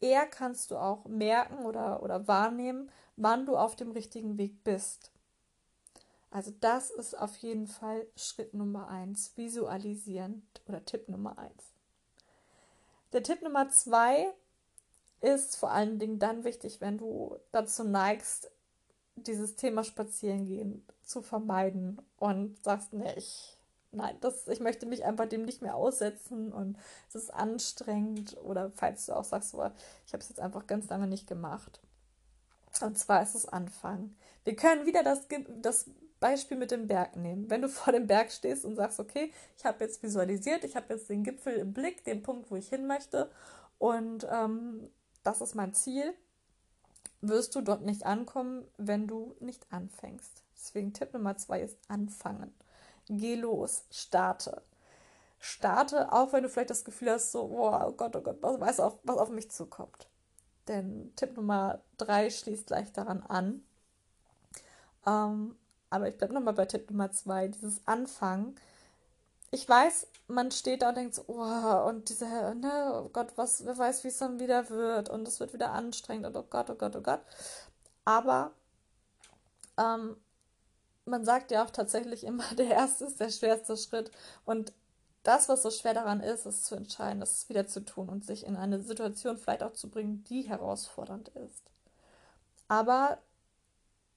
eher 0.00 0.26
kannst 0.26 0.70
du 0.70 0.76
auch 0.76 1.04
merken 1.04 1.66
oder, 1.66 2.02
oder 2.02 2.26
wahrnehmen, 2.26 2.90
wann 3.16 3.44
du 3.44 3.56
auf 3.56 3.76
dem 3.76 3.90
richtigen 3.90 4.38
Weg 4.38 4.64
bist. 4.64 5.10
Also 6.36 6.52
das 6.60 6.90
ist 6.90 7.18
auf 7.18 7.34
jeden 7.38 7.66
Fall 7.66 8.06
Schritt 8.14 8.52
Nummer 8.52 8.88
eins, 8.88 9.34
visualisieren 9.38 10.46
oder 10.68 10.84
Tipp 10.84 11.08
Nummer 11.08 11.38
eins. 11.38 11.72
Der 13.14 13.22
Tipp 13.22 13.40
Nummer 13.40 13.70
zwei 13.70 14.26
ist 15.22 15.56
vor 15.56 15.70
allen 15.70 15.98
Dingen 15.98 16.18
dann 16.18 16.44
wichtig, 16.44 16.82
wenn 16.82 16.98
du 16.98 17.38
dazu 17.52 17.84
neigst, 17.84 18.50
dieses 19.14 19.56
Thema 19.56 19.82
Spazierengehen 19.82 20.84
zu 21.02 21.22
vermeiden 21.22 22.02
und 22.18 22.62
sagst, 22.62 22.92
nee, 22.92 23.14
ich 23.16 23.56
nein, 23.92 24.18
das, 24.20 24.46
ich 24.46 24.60
möchte 24.60 24.84
mich 24.84 25.06
einfach 25.06 25.26
dem 25.26 25.46
nicht 25.46 25.62
mehr 25.62 25.74
aussetzen 25.74 26.52
und 26.52 26.76
es 27.08 27.14
ist 27.14 27.32
anstrengend. 27.32 28.36
Oder 28.44 28.70
falls 28.72 29.06
du 29.06 29.16
auch 29.16 29.24
sagst, 29.24 29.54
oh, 29.54 29.70
ich 30.06 30.12
habe 30.12 30.22
es 30.22 30.28
jetzt 30.28 30.40
einfach 30.40 30.66
ganz 30.66 30.86
lange 30.90 31.06
nicht 31.06 31.26
gemacht. 31.26 31.80
Und 32.82 32.98
zwar 32.98 33.22
ist 33.22 33.34
es 33.34 33.48
Anfangen. 33.48 34.18
Wir 34.44 34.54
können 34.54 34.84
wieder 34.84 35.02
das, 35.02 35.22
das 35.62 35.86
Beispiel 36.30 36.56
mit 36.56 36.70
dem 36.70 36.86
Berg 36.86 37.16
nehmen. 37.16 37.50
Wenn 37.50 37.62
du 37.62 37.68
vor 37.80 37.92
dem 37.92 38.06
Berg 38.06 38.30
stehst 38.30 38.64
und 38.64 38.76
sagst, 38.76 39.00
okay, 39.00 39.32
ich 39.56 39.64
habe 39.64 39.84
jetzt 39.84 40.02
visualisiert, 40.02 40.64
ich 40.64 40.76
habe 40.76 40.94
jetzt 40.94 41.08
den 41.08 41.24
Gipfel 41.24 41.54
im 41.54 41.72
Blick, 41.72 42.04
den 42.04 42.22
Punkt, 42.22 42.50
wo 42.50 42.56
ich 42.56 42.68
hin 42.68 42.86
möchte 42.86 43.30
und 43.78 44.26
ähm, 44.30 44.90
das 45.22 45.40
ist 45.40 45.54
mein 45.54 45.74
Ziel, 45.74 46.14
wirst 47.20 47.54
du 47.54 47.60
dort 47.60 47.82
nicht 47.82 48.06
ankommen, 48.06 48.64
wenn 48.76 49.06
du 49.06 49.34
nicht 49.40 49.66
anfängst. 49.70 50.44
Deswegen 50.54 50.92
Tipp 50.92 51.12
Nummer 51.12 51.36
zwei 51.36 51.60
ist 51.62 51.78
anfangen 51.88 52.52
geh 53.08 53.36
los, 53.36 53.84
starte. 53.90 54.62
Starte, 55.38 56.12
auch 56.12 56.32
wenn 56.32 56.42
du 56.42 56.48
vielleicht 56.48 56.70
das 56.70 56.84
Gefühl 56.84 57.10
hast, 57.10 57.32
so, 57.32 57.42
oh 57.42 57.92
Gott, 57.92 58.16
oh 58.16 58.20
Gott, 58.20 58.38
was 58.40 58.60
weiß 58.60 58.80
auch, 58.80 58.98
was 59.04 59.18
auf 59.18 59.28
mich 59.28 59.50
zukommt. 59.50 60.08
Denn 60.66 61.12
Tipp 61.14 61.36
Nummer 61.36 61.80
drei 61.98 62.30
schließt 62.30 62.66
gleich 62.66 62.92
daran 62.92 63.22
an. 63.22 63.62
Ähm, 65.06 65.56
aber 65.90 66.08
ich 66.08 66.16
bleibe 66.16 66.34
nochmal 66.34 66.54
bei 66.54 66.66
Tipp 66.66 66.90
Nummer 66.90 67.10
zwei, 67.12 67.48
dieses 67.48 67.80
Anfangen. 67.86 68.56
Ich 69.50 69.68
weiß, 69.68 70.08
man 70.28 70.50
steht 70.50 70.82
da 70.82 70.90
und 70.90 70.96
denkt 70.96 71.14
so, 71.14 71.24
oh, 71.28 71.88
und 71.88 72.08
diese, 72.08 72.26
ne, 72.26 73.02
oh 73.04 73.08
Gott, 73.10 73.28
was, 73.36 73.64
wer 73.64 73.78
weiß, 73.78 74.04
wie 74.04 74.08
es 74.08 74.18
dann 74.18 74.40
wieder 74.40 74.68
wird 74.70 75.08
und 75.08 75.26
es 75.28 75.40
wird 75.40 75.52
wieder 75.52 75.72
anstrengend 75.72 76.26
und 76.26 76.36
oh 76.36 76.46
Gott, 76.48 76.68
oh 76.70 76.74
Gott, 76.74 76.96
oh 76.96 77.00
Gott. 77.00 77.20
Aber 78.04 78.52
ähm, 79.78 80.16
man 81.04 81.24
sagt 81.24 81.50
ja 81.50 81.64
auch 81.64 81.70
tatsächlich 81.70 82.24
immer, 82.26 82.44
der 82.56 82.68
erste 82.68 83.04
ist 83.04 83.20
der 83.20 83.30
schwerste 83.30 83.76
Schritt. 83.76 84.10
Und 84.44 84.72
das, 85.22 85.48
was 85.48 85.62
so 85.62 85.70
schwer 85.70 85.94
daran 85.94 86.20
ist, 86.20 86.46
ist 86.46 86.64
zu 86.66 86.76
entscheiden, 86.76 87.20
das 87.20 87.48
wieder 87.48 87.66
zu 87.66 87.84
tun 87.84 88.08
und 88.08 88.24
sich 88.24 88.46
in 88.46 88.56
eine 88.56 88.80
Situation 88.80 89.38
vielleicht 89.38 89.62
auch 89.62 89.72
zu 89.72 89.90
bringen, 89.90 90.24
die 90.24 90.42
herausfordernd 90.42 91.28
ist. 91.30 91.64
Aber 92.68 93.18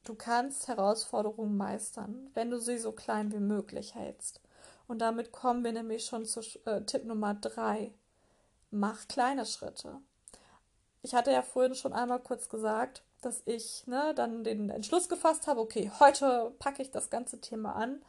du 0.03 0.15
kannst 0.15 0.67
Herausforderungen 0.67 1.57
meistern, 1.57 2.29
wenn 2.33 2.49
du 2.49 2.59
sie 2.59 2.77
so 2.77 2.91
klein 2.91 3.31
wie 3.31 3.39
möglich 3.39 3.95
hältst. 3.95 4.41
Und 4.87 4.99
damit 4.99 5.31
kommen 5.31 5.63
wir 5.63 5.71
nämlich 5.71 6.05
schon 6.05 6.25
zu 6.25 6.41
äh, 6.65 6.81
Tipp 6.81 7.05
Nummer 7.05 7.35
drei. 7.35 7.93
Mach 8.71 9.07
kleine 9.07 9.45
Schritte. 9.45 9.97
Ich 11.01 11.13
hatte 11.13 11.31
ja 11.31 11.41
vorhin 11.41 11.75
schon 11.75 11.93
einmal 11.93 12.19
kurz 12.19 12.49
gesagt, 12.49 13.03
dass 13.21 13.43
ich 13.45 13.85
ne, 13.87 14.13
dann 14.15 14.43
den 14.43 14.69
Entschluss 14.69 15.09
gefasst 15.09 15.47
habe, 15.47 15.59
okay, 15.59 15.91
heute 15.99 16.53
packe 16.59 16.81
ich 16.81 16.91
das 16.91 17.09
ganze 17.09 17.39
Thema 17.39 17.75
an 17.75 18.01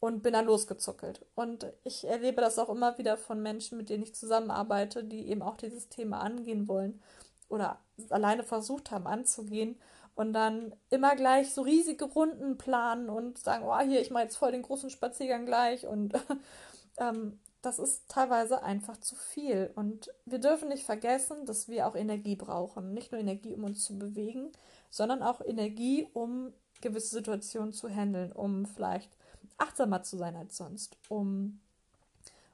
und 0.00 0.22
bin 0.22 0.32
dann 0.32 0.46
losgezuckelt. 0.46 1.24
Und 1.34 1.66
ich 1.84 2.06
erlebe 2.06 2.40
das 2.40 2.58
auch 2.58 2.68
immer 2.68 2.98
wieder 2.98 3.16
von 3.16 3.42
Menschen, 3.42 3.78
mit 3.78 3.88
denen 3.88 4.02
ich 4.02 4.14
zusammenarbeite, 4.14 5.04
die 5.04 5.28
eben 5.28 5.42
auch 5.42 5.56
dieses 5.56 5.88
Thema 5.88 6.20
angehen 6.20 6.68
wollen 6.68 7.00
oder 7.48 7.78
alleine 8.10 8.42
versucht 8.42 8.90
haben 8.90 9.06
anzugehen 9.06 9.78
und 10.16 10.32
dann 10.32 10.74
immer 10.90 11.14
gleich 11.14 11.52
so 11.52 11.62
riesige 11.62 12.06
Runden 12.06 12.56
planen 12.56 13.10
und 13.10 13.38
sagen, 13.38 13.64
oh, 13.66 13.78
hier, 13.78 14.00
ich 14.00 14.10
mache 14.10 14.24
jetzt 14.24 14.36
voll 14.36 14.50
den 14.50 14.62
großen 14.62 14.90
Spaziergang 14.90 15.44
gleich 15.44 15.86
und 15.86 16.14
ähm, 16.98 17.38
das 17.60 17.78
ist 17.78 18.08
teilweise 18.08 18.62
einfach 18.62 18.96
zu 18.96 19.14
viel. 19.14 19.70
Und 19.74 20.10
wir 20.24 20.38
dürfen 20.38 20.68
nicht 20.68 20.84
vergessen, 20.84 21.44
dass 21.44 21.68
wir 21.68 21.86
auch 21.86 21.94
Energie 21.94 22.36
brauchen. 22.36 22.94
Nicht 22.94 23.12
nur 23.12 23.20
Energie, 23.20 23.54
um 23.54 23.64
uns 23.64 23.84
zu 23.84 23.98
bewegen, 23.98 24.52
sondern 24.88 25.22
auch 25.22 25.40
Energie, 25.42 26.08
um 26.14 26.52
gewisse 26.80 27.16
Situationen 27.16 27.72
zu 27.72 27.88
handeln, 27.88 28.32
um 28.32 28.66
vielleicht 28.66 29.10
achtsamer 29.58 30.02
zu 30.02 30.16
sein 30.16 30.36
als 30.36 30.56
sonst, 30.56 30.96
um 31.08 31.60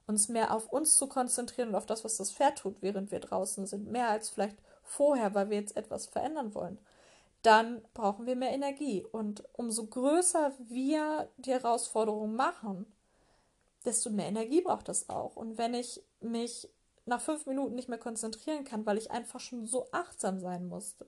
uns 0.07 0.29
mehr 0.29 0.53
auf 0.53 0.69
uns 0.73 0.97
zu 0.97 1.07
konzentrieren 1.07 1.71
und 1.71 1.75
auf 1.77 1.87
das, 1.87 2.05
was 2.05 2.17
das 2.17 2.33
Pferd 2.33 2.59
tut, 2.59 2.77
während 2.81 3.13
wir 3.13 3.21
draußen 3.21 3.67
sind, 3.67 3.91
mehr 3.91 4.09
als 4.09 4.31
vielleicht 4.31 4.57
vorher, 4.83 5.35
weil 5.35 5.51
wir 5.51 5.59
jetzt 5.59 5.77
etwas 5.77 6.07
verändern 6.07 6.55
wollen, 6.55 6.79
dann 7.43 7.83
brauchen 7.95 8.27
wir 8.27 8.37
mehr 8.37 8.53
Energie. 8.53 9.05
Und 9.05 9.45
umso 9.53 9.87
größer 9.87 10.53
wir 10.59 11.29
die 11.37 11.51
Herausforderung 11.51 12.35
machen, 12.35 12.87
desto 13.85 14.11
mehr 14.11 14.27
Energie 14.27 14.61
braucht 14.61 14.89
das 14.89 15.09
auch. 15.09 15.37
Und 15.37 15.59
wenn 15.59 15.75
ich 15.75 16.03
mich 16.21 16.69
nach 17.05 17.21
fünf 17.21 17.47
Minuten 17.47 17.75
nicht 17.75 17.89
mehr 17.89 17.99
konzentrieren 17.99 18.65
kann, 18.65 18.87
weil 18.87 18.97
ich 18.97 19.11
einfach 19.11 19.41
schon 19.41 19.67
so 19.67 19.89
achtsam 19.91 20.39
sein 20.39 20.67
musste, 20.67 21.07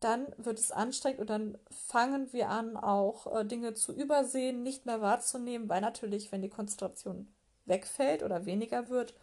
dann 0.00 0.26
wird 0.38 0.58
es 0.58 0.72
anstrengend 0.72 1.20
und 1.20 1.28
dann 1.28 1.58
fangen 1.70 2.32
wir 2.32 2.48
an, 2.48 2.78
auch 2.78 3.36
äh, 3.36 3.44
Dinge 3.44 3.74
zu 3.74 3.92
übersehen, 3.92 4.62
nicht 4.62 4.86
mehr 4.86 5.02
wahrzunehmen, 5.02 5.68
weil 5.68 5.82
natürlich, 5.82 6.32
wenn 6.32 6.40
die 6.40 6.48
Konzentration 6.48 7.28
wegfällt 7.66 8.22
oder 8.22 8.46
weniger 8.46 8.88
wird, 8.88 9.14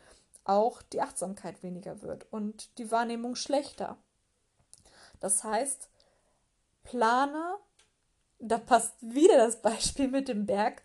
auch 0.44 0.84
die 0.84 1.02
Achtsamkeit 1.02 1.64
weniger 1.64 2.04
wird 2.04 2.32
und 2.32 2.78
die 2.78 2.92
Wahrnehmung 2.92 3.36
schlechter. 3.36 3.98
Das 5.20 5.44
heißt, 5.44 5.90
plane, 6.88 7.58
da 8.40 8.58
passt 8.58 8.96
wieder 9.02 9.38
das 9.38 9.62
Beispiel 9.62 10.08
mit 10.08 10.28
dem 10.28 10.46
Berg, 10.46 10.82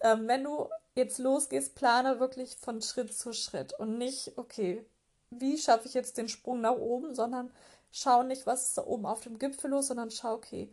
ähm, 0.00 0.28
wenn 0.28 0.44
du 0.44 0.68
jetzt 0.94 1.18
losgehst, 1.18 1.74
plane 1.74 2.20
wirklich 2.20 2.56
von 2.56 2.82
Schritt 2.82 3.14
zu 3.14 3.32
Schritt 3.32 3.72
und 3.74 3.98
nicht, 3.98 4.36
okay, 4.36 4.84
wie 5.30 5.58
schaffe 5.58 5.88
ich 5.88 5.94
jetzt 5.94 6.18
den 6.18 6.28
Sprung 6.28 6.60
nach 6.60 6.76
oben, 6.76 7.14
sondern 7.14 7.50
schau 7.90 8.22
nicht, 8.22 8.46
was 8.46 8.68
ist 8.68 8.78
da 8.78 8.84
oben 8.84 9.06
auf 9.06 9.20
dem 9.20 9.38
Gipfel 9.38 9.70
los, 9.70 9.88
sondern 9.88 10.10
schau, 10.10 10.34
okay, 10.34 10.72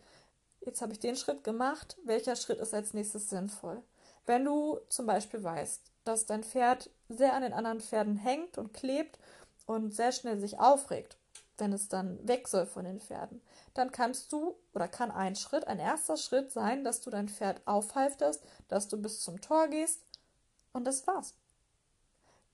jetzt 0.62 0.82
habe 0.82 0.94
ich 0.94 1.00
den 1.00 1.16
Schritt 1.16 1.44
gemacht, 1.44 1.98
welcher 2.04 2.36
Schritt 2.36 2.60
ist 2.60 2.74
als 2.74 2.94
nächstes 2.94 3.30
sinnvoll? 3.30 3.82
Wenn 4.26 4.46
du 4.46 4.80
zum 4.90 5.06
Beispiel 5.06 5.44
weißt, 5.44 5.82
dass 6.04 6.26
dein 6.26 6.44
Pferd 6.44 6.90
sehr 7.10 7.34
an 7.34 7.42
den 7.42 7.54
anderen 7.54 7.82
Pferden 7.82 8.18
hängt 8.18 8.58
und 8.58 8.74
klebt 8.74 9.18
und 9.66 9.94
sehr 9.94 10.12
schnell 10.12 10.40
sich 10.40 10.60
aufregt, 10.60 11.18
wenn 11.58 11.74
es 11.74 11.88
dann 11.88 12.26
weg 12.28 12.48
soll 12.48 12.66
von 12.66 12.86
den 12.86 13.00
Pferden, 13.00 13.42
dann 13.74 13.92
kannst 13.92 14.32
du 14.32 14.56
oder 14.74 14.88
kann 14.88 15.12
ein 15.12 15.36
Schritt, 15.36 15.68
ein 15.68 15.80
erster 15.80 16.18
Schritt 16.18 16.52
sein, 16.52 16.84
dass 16.84 17.02
du 17.02 17.10
dein 17.10 17.30
Pferd 17.30 17.62
aufhalftest, 17.66 18.44
dass 18.68 18.88
du 18.88 18.98
bis 18.98 19.22
zum 19.22 19.42
Tor 19.42 19.68
gehst 19.68 20.02
und 20.72 20.86
das 20.86 21.06
war's. 21.08 21.36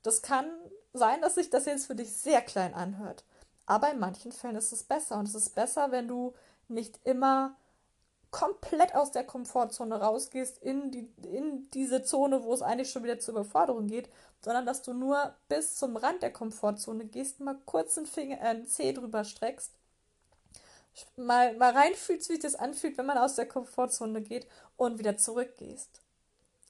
Das 0.03 0.22
kann 0.22 0.50
sein, 0.94 1.22
dass 1.22 1.36
sich 1.36 1.50
das 1.50 1.65
jetzt 1.65 1.88
für 1.88 1.96
dich 1.96 2.15
sehr 2.15 2.41
klein 2.41 2.74
anhört. 2.74 3.24
Aber 3.65 3.91
in 3.91 4.00
manchen 4.00 4.32
Fällen 4.32 4.56
ist 4.56 4.72
es 4.72 4.84
besser. 4.84 5.18
Und 5.18 5.27
es 5.27 5.36
ist 5.36 5.56
besser, 5.56 5.91
wenn 5.91 6.08
du 6.08 6.34
nicht 6.68 7.00
immer 7.03 7.56
komplett 8.32 8.96
aus 8.96 9.12
der 9.12 9.24
Komfortzone 9.24 10.00
rausgehst 10.00 10.60
in, 10.60 10.91
die, 10.91 11.12
in 11.24 11.70
diese 11.72 12.03
Zone, 12.03 12.44
wo 12.44 12.53
es 12.53 12.62
eigentlich 12.62 12.91
schon 12.91 13.03
wieder 13.03 13.20
zur 13.20 13.34
Überforderung 13.34 13.88
geht, 13.88 14.10
sondern 14.41 14.65
dass 14.65 14.81
du 14.81 14.93
nur 14.93 15.36
bis 15.48 15.75
zum 15.75 15.98
Rand 15.98 16.22
der 16.22 16.31
Komfortzone 16.31 17.05
gehst, 17.05 17.39
mal 17.39 17.58
kurz 17.65 17.98
einen, 17.98 18.08
Finger, 18.08 18.38
äh, 18.38 18.41
einen 18.41 18.67
Zeh 18.67 18.93
drüber 18.93 19.24
streckst, 19.24 19.74
mal, 21.15 21.55
mal 21.58 21.74
reinfühlst, 21.74 22.29
wie 22.29 22.34
sich 22.34 22.41
das 22.41 22.55
anfühlt, 22.55 22.98
wenn 22.98 23.05
man 23.05 23.17
aus 23.17 23.36
der 23.36 23.48
Komfortzone 23.48 24.22
geht 24.22 24.48
und 24.77 25.00
wieder 25.00 25.17
zurückgehst. 25.17 26.01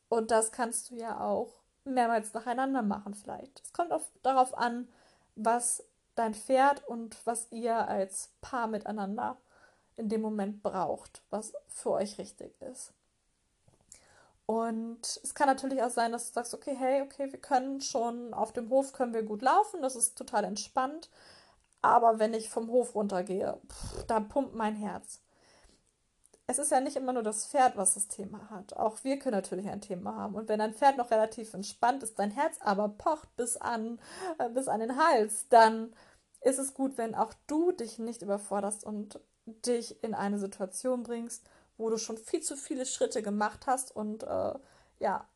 Und 0.10 0.32
das 0.32 0.52
kannst 0.52 0.90
du 0.90 0.96
ja 0.96 1.20
auch 1.20 1.54
mehrmals 1.84 2.34
nacheinander 2.34 2.82
machen 2.82 3.14
vielleicht. 3.14 3.62
Es 3.64 3.74
kommt 3.74 3.92
auf, 3.92 4.10
darauf 4.24 4.58
an, 4.58 4.88
was 5.36 5.84
dein 6.16 6.34
Pferd 6.34 6.88
und 6.88 7.16
was 7.26 7.52
ihr 7.52 7.88
als 7.88 8.32
Paar 8.42 8.68
miteinander 8.68 9.38
in 9.96 10.10
dem 10.10 10.22
Moment 10.22 10.64
braucht, 10.64 11.22
was 11.30 11.54
für 11.68 11.92
euch 11.92 12.18
richtig 12.18 12.60
ist. 12.62 12.94
Und 14.50 15.22
es 15.24 15.36
kann 15.36 15.46
natürlich 15.46 15.84
auch 15.84 15.92
sein, 15.92 16.12
dass 16.12 16.30
du 16.30 16.34
sagst, 16.34 16.56
okay, 16.56 16.76
hey, 16.76 17.04
okay, 17.04 17.32
wir 17.32 17.40
können 17.40 17.82
schon 17.82 18.34
auf 18.34 18.52
dem 18.52 18.72
Hof 18.72 18.94
können 18.94 19.14
wir 19.14 19.22
gut 19.22 19.44
laufen, 19.44 19.84
das 19.84 19.96
ist 19.96 20.18
total 20.18 20.44
entspannt. 20.44 21.12
Aber 21.84 22.18
wenn 22.18 22.34
ich 22.34 22.50
vom 22.50 22.72
Hof 22.72 22.96
runtergehe, 22.96 23.60
pff, 23.68 24.06
da 24.08 24.20
pumpt 24.20 24.56
mein 24.56 24.74
Herz. 24.74 25.22
Es 26.48 26.58
ist 26.58 26.72
ja 26.72 26.82
nicht 26.82 26.96
immer 26.96 27.14
nur 27.14 27.22
das 27.22 27.46
Pferd, 27.46 27.78
was 27.78 27.94
das 27.94 28.08
Thema 28.08 28.50
hat. 28.50 28.76
Auch 28.76 29.04
wir 29.04 29.20
können 29.20 29.36
natürlich 29.36 29.70
ein 29.70 29.82
Thema 29.82 30.16
haben. 30.16 30.34
Und 30.34 30.50
wenn 30.50 30.62
ein 30.62 30.74
Pferd 30.74 30.98
noch 30.98 31.12
relativ 31.12 31.54
entspannt 31.54 32.02
ist, 32.02 32.18
dein 32.18 32.32
Herz 32.32 32.58
aber 32.60 32.90
pocht 32.90 33.36
bis 33.36 33.56
an, 33.56 34.00
äh, 34.40 34.50
bis 34.50 34.68
an 34.68 34.80
den 34.80 34.98
Hals, 34.98 35.48
dann 35.50 35.94
ist 36.42 36.58
es 36.58 36.74
gut, 36.74 36.98
wenn 36.98 37.14
auch 37.14 37.36
du 37.46 37.72
dich 37.72 38.00
nicht 38.00 38.24
überforderst 38.24 38.84
und 38.84 39.20
dich 39.46 40.04
in 40.04 40.16
eine 40.16 40.40
Situation 40.40 41.04
bringst, 41.04 41.46
wo 41.80 41.90
du 41.90 41.98
schon 41.98 42.18
viel 42.18 42.42
zu 42.42 42.58
viele 42.58 42.86
Schritte 42.86 43.24
gemacht 43.24 43.66
hast 43.66 43.96
und 43.96 44.24
äh, 44.24 44.54
ja, 45.00 45.28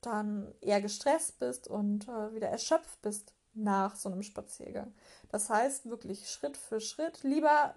dann 0.00 0.54
eher 0.60 0.80
gestresst 0.80 1.38
bist 1.38 1.68
und 1.68 2.08
äh, 2.08 2.34
wieder 2.34 2.48
erschöpft 2.48 3.00
bist 3.02 3.34
nach 3.54 3.94
so 3.94 4.08
einem 4.08 4.22
Spaziergang. 4.22 4.94
Das 5.30 5.50
heißt 5.50 5.88
wirklich 5.88 6.30
Schritt 6.30 6.56
für 6.56 6.80
Schritt, 6.80 7.22
lieber, 7.22 7.74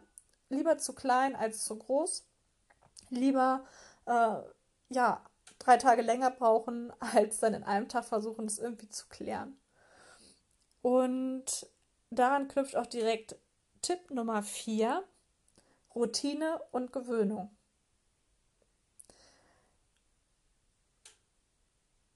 lieber 0.49 0.77
zu 0.77 0.93
klein 0.93 1.35
als 1.35 1.65
zu 1.65 1.77
groß, 1.77 2.25
lieber 3.09 3.65
äh, 4.05 4.37
ja, 4.89 5.25
drei 5.59 5.77
Tage 5.77 6.01
länger 6.01 6.31
brauchen, 6.31 6.93
als 6.99 7.39
dann 7.39 7.53
in 7.53 7.63
einem 7.63 7.89
Tag 7.89 8.05
versuchen, 8.05 8.47
das 8.47 8.59
irgendwie 8.59 8.89
zu 8.89 9.07
klären. 9.09 9.59
Und 10.81 11.67
daran 12.11 12.47
knüpft 12.47 12.77
auch 12.77 12.87
direkt 12.87 13.35
Tipp 13.81 14.09
Nummer 14.11 14.41
4, 14.41 15.03
Routine 15.93 16.61
und 16.71 16.93
Gewöhnung. 16.93 17.49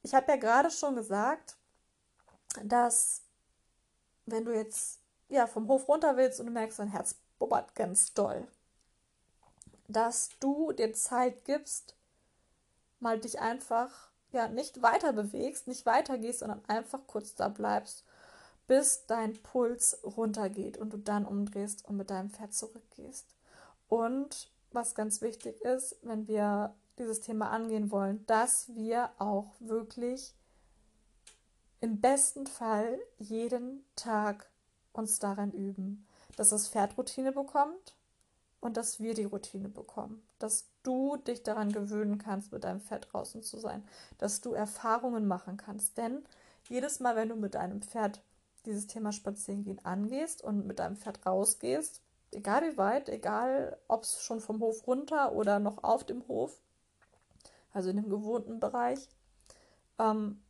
Ich 0.04 0.14
habe 0.14 0.32
ja 0.32 0.38
gerade 0.38 0.70
schon 0.70 0.96
gesagt, 0.96 1.56
dass 2.64 3.22
wenn 4.26 4.46
du 4.46 4.54
jetzt 4.54 5.00
ja 5.30 5.48
vom 5.48 5.68
Hof 5.68 5.88
runter 5.88 6.16
willst 6.18 6.40
und 6.40 6.46
du 6.46 6.52
merkst, 6.52 6.80
dein 6.80 6.90
Herz 6.90 7.16
bubbert 7.40 7.74
ganz 7.76 8.14
doll, 8.14 8.48
dass 9.88 10.30
du 10.40 10.72
dir 10.72 10.94
Zeit 10.94 11.46
gibst, 11.46 11.96
mal 13.00 13.20
dich 13.20 13.40
einfach 13.40 14.10
ja 14.32 14.48
nicht 14.48 14.82
weiter 14.82 15.14
bewegst, 15.14 15.68
nicht 15.68 15.86
weitergehst, 15.86 16.40
sondern 16.40 16.64
einfach 16.68 17.00
kurz 17.08 17.36
da 17.36 17.48
bleibst 17.50 18.06
bis 18.68 19.06
dein 19.08 19.34
Puls 19.42 20.00
runtergeht 20.04 20.78
und 20.78 20.94
du 20.94 20.98
dann 20.98 21.26
umdrehst 21.26 21.86
und 21.86 21.98
mit 21.98 22.10
deinem 22.10 22.30
Pferd 22.30 22.54
zurückgehst. 22.54 23.28
Und 23.90 24.50
was 24.72 24.96
ganz 24.96 25.22
wichtig 25.22 25.62
ist, 25.62 25.98
wenn 26.02 26.28
wir 26.28 26.74
dieses 26.98 27.22
Thema 27.22 27.50
angehen 27.50 27.92
wollen, 27.92 28.26
dass 28.26 28.74
wir 28.76 29.10
auch 29.18 29.54
wirklich 29.60 30.36
im 31.82 32.00
besten 32.00 32.48
Fall 32.48 33.00
jeden 33.18 33.84
Tag 33.96 34.50
uns 34.94 35.20
daran 35.20 35.52
üben, 35.52 36.08
dass 36.38 36.50
das 36.50 36.68
Pferd 36.68 36.98
Routine 36.98 37.32
bekommt 37.32 37.96
und 38.62 38.78
dass 38.78 39.00
wir 39.00 39.14
die 39.14 39.26
Routine 39.26 39.70
bekommen, 39.70 40.26
dass 40.40 40.70
du 40.84 41.18
dich 41.18 41.44
daran 41.44 41.72
gewöhnen 41.72 42.18
kannst, 42.18 42.52
mit 42.52 42.64
deinem 42.64 42.80
Pferd 42.80 43.12
draußen 43.12 43.44
zu 43.44 43.58
sein, 43.58 43.84
dass 44.18 44.42
du 44.42 44.54
Erfahrungen 44.54 45.28
machen 45.28 45.58
kannst, 45.58 45.98
denn 45.98 46.24
jedes 46.70 47.00
Mal, 47.00 47.16
wenn 47.16 47.30
du 47.30 47.36
mit 47.36 47.56
deinem 47.56 47.82
Pferd 47.82 48.22
dieses 48.66 48.88
Thema 48.88 49.12
Spazierengehen 49.12 49.84
angehst 49.84 50.42
und 50.42 50.66
mit 50.66 50.80
deinem 50.80 50.96
Pferd 50.96 51.26
rausgehst, 51.26 52.02
egal 52.32 52.62
wie 52.64 52.78
weit, 52.78 53.10
egal 53.10 53.78
ob 53.88 54.04
es 54.04 54.22
schon 54.22 54.40
vom 54.40 54.62
Hof 54.62 54.88
runter 54.88 55.34
oder 55.34 55.60
noch 55.60 55.84
auf 55.84 56.06
dem 56.06 56.26
Hof, 56.28 56.63
also 57.74 57.90
in 57.90 57.98
dem 57.98 58.10
gewohnten 58.10 58.60
Bereich, 58.60 59.10
ähm, 60.00 60.42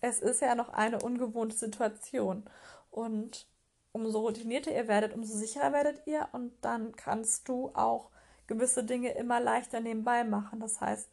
es 0.00 0.20
ist 0.20 0.42
ja 0.42 0.54
noch 0.54 0.68
eine 0.68 1.00
ungewohnte 1.00 1.56
Situation. 1.56 2.44
Und 2.90 3.48
umso 3.92 4.20
routinierter 4.20 4.72
ihr 4.72 4.88
werdet, 4.88 5.14
umso 5.14 5.36
sicherer 5.36 5.72
werdet 5.72 6.06
ihr 6.06 6.28
und 6.32 6.52
dann 6.60 6.94
kannst 6.94 7.48
du 7.48 7.70
auch 7.74 8.10
gewisse 8.46 8.84
Dinge 8.84 9.12
immer 9.12 9.40
leichter 9.40 9.80
nebenbei 9.80 10.24
machen. 10.24 10.60
Das 10.60 10.80
heißt, 10.80 11.08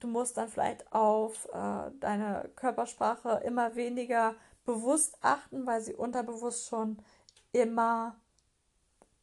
Du 0.00 0.06
musst 0.06 0.36
dann 0.36 0.48
vielleicht 0.48 0.92
auf 0.92 1.46
äh, 1.52 1.90
deine 1.98 2.50
Körpersprache 2.54 3.42
immer 3.44 3.74
weniger 3.74 4.34
bewusst 4.64 5.16
achten, 5.22 5.66
weil 5.66 5.80
sie 5.80 5.94
unterbewusst 5.94 6.68
schon 6.68 6.98
immer 7.52 8.16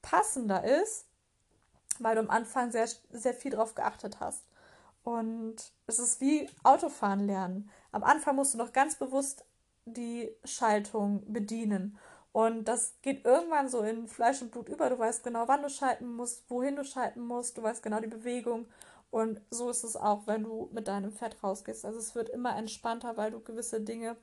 passender 0.01 0.63
ist, 0.63 1.07
weil 2.03 2.15
du 2.15 2.21
am 2.21 2.29
Anfang 2.29 2.71
sehr, 2.71 2.87
sehr 3.11 3.33
viel 3.33 3.51
drauf 3.51 3.75
geachtet 3.75 4.19
hast. 4.19 4.43
Und 5.03 5.71
es 5.87 5.99
ist 5.99 6.19
wie 6.19 6.49
Autofahren 6.63 7.25
lernen. 7.27 7.69
Am 7.91 8.03
Anfang 8.03 8.35
musst 8.35 8.53
du 8.53 8.57
noch 8.57 8.73
ganz 8.73 8.95
bewusst 8.95 9.45
die 9.85 10.35
Schaltung 10.43 11.23
bedienen. 11.31 11.97
Und 12.31 12.65
das 12.65 12.95
geht 13.01 13.23
irgendwann 13.23 13.69
so 13.69 13.81
in 13.81 14.07
Fleisch 14.07 14.41
und 14.41 14.51
Blut 14.51 14.67
über. 14.67 14.89
Du 14.89 14.99
weißt 14.99 15.23
genau, 15.23 15.47
wann 15.47 15.61
du 15.61 15.69
schalten 15.69 16.15
musst, 16.15 16.49
wohin 16.49 16.75
du 16.75 16.83
schalten 16.83 17.21
musst. 17.21 17.57
Du 17.57 17.63
weißt 17.63 17.83
genau 17.83 17.99
die 17.99 18.07
Bewegung. 18.07 18.65
Und 19.11 19.41
so 19.49 19.69
ist 19.69 19.83
es 19.83 19.95
auch, 19.95 20.27
wenn 20.27 20.43
du 20.43 20.69
mit 20.73 20.89
deinem 20.89 21.13
Pferd 21.13 21.41
rausgehst. 21.41 21.85
Also 21.85 21.99
es 21.99 22.15
wird 22.15 22.27
immer 22.29 22.57
entspannter, 22.57 23.15
weil 23.15 23.31
du 23.31 23.39
gewisse 23.39 23.79
Dinge, 23.79 24.17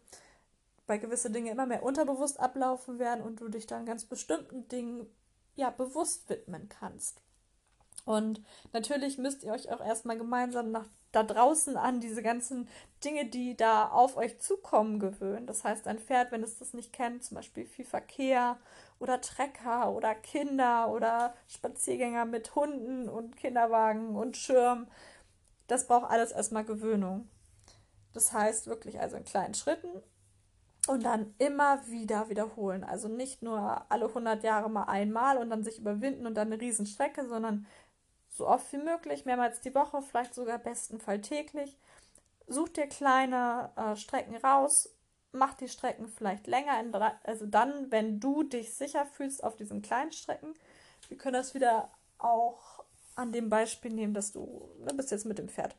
bei 0.86 0.98
gewisse 0.98 1.30
Dinge 1.30 1.52
immer 1.52 1.64
mehr 1.64 1.82
unterbewusst 1.82 2.38
ablaufen 2.38 2.98
werden 2.98 3.24
und 3.24 3.40
du 3.40 3.48
dich 3.48 3.66
dann 3.66 3.86
ganz 3.86 4.04
bestimmten 4.04 4.68
Dingen 4.68 5.06
ja 5.54 5.70
bewusst 5.70 6.28
widmen 6.28 6.68
kannst. 6.68 7.22
Und 8.04 8.42
natürlich 8.72 9.18
müsst 9.18 9.44
ihr 9.44 9.52
euch 9.52 9.70
auch 9.70 9.80
erstmal 9.84 10.18
gemeinsam 10.18 10.70
nach 10.70 10.86
da 11.12 11.22
draußen 11.22 11.76
an 11.76 12.00
diese 12.00 12.22
ganzen 12.22 12.68
Dinge, 13.04 13.26
die 13.26 13.54
da 13.54 13.88
auf 13.88 14.16
euch 14.16 14.40
zukommen, 14.40 14.98
gewöhnen. 14.98 15.46
Das 15.46 15.62
heißt, 15.62 15.86
ein 15.86 15.98
Pferd, 15.98 16.32
wenn 16.32 16.42
es 16.42 16.58
das 16.58 16.72
nicht 16.72 16.92
kennt, 16.92 17.22
zum 17.22 17.36
Beispiel 17.36 17.66
viel 17.66 17.84
Verkehr 17.84 18.58
oder 18.98 19.20
Trecker 19.20 19.92
oder 19.92 20.14
Kinder 20.14 20.90
oder 20.90 21.34
Spaziergänger 21.48 22.24
mit 22.24 22.54
Hunden 22.54 23.08
und 23.08 23.36
Kinderwagen 23.36 24.16
und 24.16 24.38
Schirm, 24.38 24.86
das 25.66 25.86
braucht 25.86 26.10
alles 26.10 26.32
erstmal 26.32 26.64
Gewöhnung. 26.64 27.28
Das 28.14 28.32
heißt 28.32 28.66
wirklich 28.66 28.98
also 29.00 29.16
in 29.16 29.24
kleinen 29.24 29.54
Schritten 29.54 30.02
und 30.88 31.04
dann 31.04 31.34
immer 31.38 31.86
wieder 31.86 32.28
wiederholen. 32.28 32.84
Also 32.84 33.08
nicht 33.08 33.42
nur 33.42 33.84
alle 33.90 34.06
100 34.06 34.42
Jahre 34.42 34.68
mal 34.68 34.84
einmal 34.84 35.38
und 35.38 35.50
dann 35.50 35.62
sich 35.62 35.78
überwinden 35.78 36.26
und 36.26 36.34
dann 36.34 36.52
eine 36.52 36.60
Riesenstrecke, 36.60 37.28
sondern 37.28 37.66
so 38.32 38.48
oft 38.48 38.72
wie 38.72 38.78
möglich, 38.78 39.24
mehrmals 39.24 39.60
die 39.60 39.74
Woche, 39.74 40.02
vielleicht 40.02 40.34
sogar 40.34 40.58
bestenfalls 40.58 41.28
täglich. 41.28 41.76
Such 42.48 42.70
dir 42.70 42.86
kleine 42.86 43.70
äh, 43.76 43.96
Strecken 43.96 44.36
raus, 44.36 44.90
mach 45.32 45.54
die 45.54 45.68
Strecken 45.68 46.08
vielleicht 46.08 46.46
länger, 46.46 46.80
in, 46.80 46.94
also 46.94 47.46
dann, 47.46 47.90
wenn 47.90 48.20
du 48.20 48.42
dich 48.42 48.74
sicher 48.74 49.06
fühlst 49.06 49.44
auf 49.44 49.56
diesen 49.56 49.82
kleinen 49.82 50.12
Strecken. 50.12 50.54
Wir 51.08 51.18
können 51.18 51.34
das 51.34 51.54
wieder 51.54 51.90
auch 52.18 52.84
an 53.14 53.32
dem 53.32 53.48
Beispiel 53.48 53.92
nehmen, 53.92 54.14
dass 54.14 54.32
du, 54.32 54.70
du 54.78 54.84
ne, 54.84 54.94
bist 54.94 55.10
jetzt 55.10 55.26
mit 55.26 55.38
dem 55.38 55.48
Pferd 55.48 55.76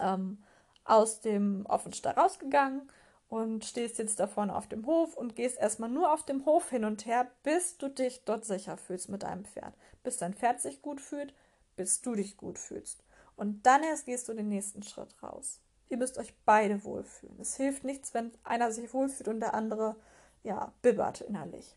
ähm, 0.00 0.42
aus 0.84 1.20
dem 1.20 1.66
Offenstall 1.66 2.14
rausgegangen 2.14 2.90
und 3.28 3.64
stehst 3.64 3.98
jetzt 3.98 4.20
da 4.20 4.28
vorne 4.28 4.54
auf 4.54 4.68
dem 4.68 4.86
Hof 4.86 5.16
und 5.16 5.34
gehst 5.34 5.58
erstmal 5.58 5.90
nur 5.90 6.12
auf 6.12 6.24
dem 6.24 6.44
Hof 6.46 6.70
hin 6.70 6.84
und 6.84 7.06
her, 7.06 7.28
bis 7.42 7.76
du 7.76 7.88
dich 7.88 8.24
dort 8.24 8.44
sicher 8.44 8.76
fühlst 8.76 9.08
mit 9.08 9.24
deinem 9.24 9.44
Pferd. 9.44 9.74
Bis 10.04 10.16
dein 10.18 10.34
Pferd 10.34 10.60
sich 10.60 10.80
gut 10.80 11.00
fühlt, 11.00 11.34
bis 11.76 12.00
du 12.00 12.14
dich 12.14 12.36
gut 12.36 12.58
fühlst. 12.58 13.04
Und 13.36 13.66
dann 13.66 13.82
erst 13.82 14.06
gehst 14.06 14.28
du 14.28 14.34
den 14.34 14.48
nächsten 14.48 14.82
Schritt 14.82 15.22
raus. 15.22 15.60
Ihr 15.88 15.98
müsst 15.98 16.18
euch 16.18 16.34
beide 16.44 16.82
wohlfühlen. 16.84 17.38
Es 17.38 17.56
hilft 17.56 17.84
nichts, 17.84 18.14
wenn 18.14 18.32
einer 18.42 18.72
sich 18.72 18.92
wohlfühlt 18.92 19.28
und 19.28 19.40
der 19.40 19.54
andere, 19.54 19.96
ja, 20.42 20.72
bibbert 20.82 21.20
innerlich. 21.20 21.76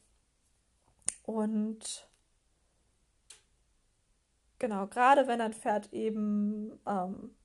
Und 1.23 2.09
genau, 4.57 4.87
gerade 4.87 5.27
wenn 5.27 5.41
ein 5.41 5.53
Pferd 5.53 5.93
eben 5.93 6.79
ähm, 6.87 7.35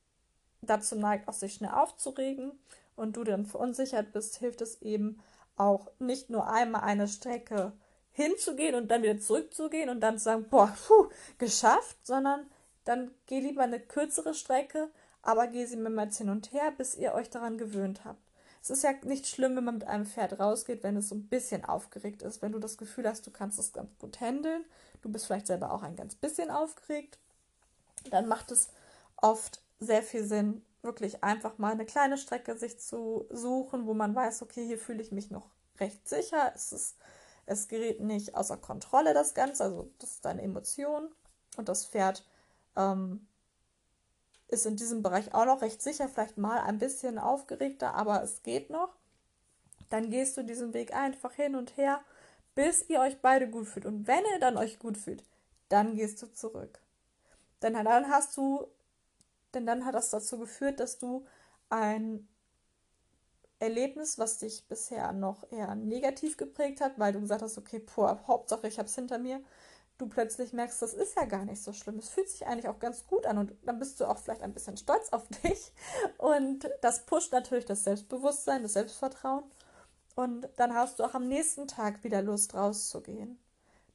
dazu 0.62 0.96
neigt, 0.96 1.28
auch 1.28 1.34
sich 1.34 1.54
schnell 1.54 1.72
aufzuregen 1.72 2.52
und 2.96 3.16
du 3.16 3.24
dann 3.24 3.44
verunsichert 3.44 4.12
bist, 4.12 4.38
hilft 4.38 4.62
es 4.62 4.80
eben 4.80 5.20
auch 5.56 5.90
nicht 5.98 6.30
nur 6.30 6.48
einmal 6.48 6.82
eine 6.82 7.08
Strecke 7.08 7.72
hinzugehen 8.14 8.74
und 8.74 8.88
dann 8.88 9.03
wieder 9.03 9.18
zurückzugehen 9.18 9.90
und 9.90 10.00
dann 10.00 10.18
zu 10.18 10.24
sagen, 10.24 10.46
boah, 10.48 10.74
puh, 10.87 11.09
geschafft, 11.38 11.98
sondern 12.05 12.46
dann 12.85 13.11
geh 13.27 13.40
lieber 13.40 13.62
eine 13.62 13.81
kürzere 13.81 14.35
Strecke, 14.35 14.88
aber 15.22 15.48
geh 15.48 15.66
sie 15.66 15.77
mehrmals 15.77 16.18
hin 16.18 16.31
und 16.31 16.53
her, 16.53 16.72
bis 16.77 16.94
ihr 16.94 17.12
euch 17.14 17.29
daran 17.29 17.59
gewöhnt 17.59 18.05
habt. 18.05 18.20
Es 18.62 18.70
ist 18.70 18.85
ja 18.85 18.92
nicht 19.03 19.27
schlimm, 19.27 19.57
wenn 19.57 19.64
man 19.64 19.74
mit 19.74 19.87
einem 19.87 20.07
Pferd 20.07 20.38
rausgeht, 20.38 20.83
wenn 20.83 20.96
es 20.96 21.09
so 21.09 21.16
ein 21.16 21.29
bisschen 21.29 21.64
aufgeregt 21.64 22.22
ist, 22.22 22.40
wenn 22.40 22.53
du 22.53 22.59
das 22.59 22.79
Gefühl 22.79 23.07
hast, 23.07 23.27
du 23.27 23.31
kannst 23.31 23.59
es 23.59 23.72
ganz 23.72 23.90
gut 23.98 24.20
handeln, 24.20 24.64
du 25.03 25.11
bist 25.11 25.27
vielleicht 25.27 25.48
selber 25.48 25.72
auch 25.72 25.83
ein 25.83 25.96
ganz 25.96 26.14
bisschen 26.14 26.50
aufgeregt, 26.50 27.18
dann 28.11 28.27
macht 28.27 28.50
es 28.53 28.70
oft 29.16 29.61
sehr 29.81 30.03
viel 30.03 30.24
Sinn, 30.24 30.64
wirklich 30.83 31.24
einfach 31.24 31.59
mal 31.59 31.72
eine 31.72 31.85
kleine 31.85 32.16
Strecke 32.16 32.57
sich 32.57 32.79
zu 32.79 33.27
suchen, 33.31 33.87
wo 33.87 33.92
man 33.92 34.14
weiß, 34.14 34.42
okay, 34.42 34.64
hier 34.64 34.79
fühle 34.79 35.03
ich 35.03 35.12
mich 35.12 35.31
noch 35.31 35.50
recht 35.81 36.09
sicher. 36.09 36.53
Es, 36.55 36.72
ist, 36.72 36.96
es 37.46 37.68
gerät 37.68 38.00
nicht 38.00 38.35
außer 38.35 38.57
Kontrolle, 38.57 39.14
das 39.14 39.35
Ganze. 39.35 39.64
Also, 39.64 39.90
das 39.98 40.12
ist 40.12 40.24
deine 40.24 40.42
Emotion. 40.42 41.09
Und 41.57 41.68
das 41.68 41.87
Pferd 41.87 42.24
ähm, 42.76 43.26
ist 44.48 44.66
in 44.66 44.76
diesem 44.76 45.02
Bereich 45.02 45.35
auch 45.35 45.46
noch 45.46 45.62
recht 45.62 45.83
sicher, 45.83 46.09
vielleicht 46.09 46.38
mal 46.38 46.61
ein 46.61 46.78
bisschen 46.78 47.18
aufgeregter, 47.18 47.94
aber 47.94 48.22
es 48.22 48.42
geht 48.42 48.70
noch. 48.70 48.96
Dann 49.90 50.11
gehst 50.11 50.37
du 50.37 50.42
diesen 50.42 50.74
Weg 50.74 50.94
einfach 50.94 51.33
hin 51.33 51.54
und 51.54 51.76
her, 51.76 52.00
bis 52.54 52.88
ihr 52.88 53.00
euch 53.00 53.20
beide 53.20 53.48
gut 53.48 53.66
fühlt. 53.66 53.87
Und 53.87 54.07
wenn 54.07 54.24
ihr 54.33 54.40
dann 54.40 54.57
euch 54.57 54.78
gut 54.78 54.96
fühlt, 54.96 55.24
dann 55.68 55.94
gehst 55.96 56.22
du 56.22 56.33
zurück. 56.33 56.80
Denn 57.62 57.74
dann 57.74 58.09
hast 58.09 58.37
du, 58.37 58.66
denn 59.54 59.66
dann 59.66 59.85
hat 59.85 59.94
das 59.94 60.11
dazu 60.11 60.38
geführt, 60.38 60.80
dass 60.80 60.98
du 60.98 61.26
ein 61.68 62.28
Erlebnis, 63.64 64.18
was 64.18 64.38
dich 64.38 64.66
bisher 64.68 65.12
noch 65.12 65.50
eher 65.50 65.74
negativ 65.74 66.37
geprägt 66.37 66.81
hat, 66.81 66.98
weil 66.98 67.12
du 67.12 67.20
gesagt 67.20 67.42
hast, 67.42 67.59
okay, 67.59 67.81
boah, 67.94 68.22
Hauptsache 68.27 68.68
ich 68.68 68.79
habe 68.79 68.88
es 68.88 68.94
hinter 68.94 69.18
mir, 69.18 69.40
du 69.98 70.09
plötzlich 70.09 70.53
merkst, 70.53 70.83
das 70.83 70.94
ist 70.94 71.16
ja 71.16 71.24
gar 71.24 71.44
nicht 71.44 71.62
so 71.62 71.72
schlimm. 71.72 71.98
Es 71.98 72.09
fühlt 72.09 72.29
sich 72.29 72.46
eigentlich 72.46 72.68
auch 72.68 72.79
ganz 72.79 73.07
gut 73.07 73.27
an 73.27 73.38
und 73.38 73.55
dann 73.62 73.79
bist 73.79 74.00
du 74.00 74.07
auch 74.07 74.18
vielleicht 74.18 74.42
ein 74.42 74.53
bisschen 74.53 74.77
stolz 74.77 75.09
auf 75.11 75.27
dich. 75.44 75.72
Und 76.18 76.68
das 76.81 77.07
pusht 77.07 77.33
natürlich 77.33 77.64
das 77.64 77.85
Selbstbewusstsein, 77.85 78.62
das 78.62 78.74
Selbstvertrauen. 78.74 79.44
Und 80.16 80.48
dann 80.57 80.74
hast 80.74 80.98
du 80.98 81.05
auch 81.05 81.14
am 81.14 81.29
nächsten 81.29 81.66
Tag 81.66 82.05
wieder 82.05 82.22
Lust 82.22 82.55
rauszugehen. 82.55 83.38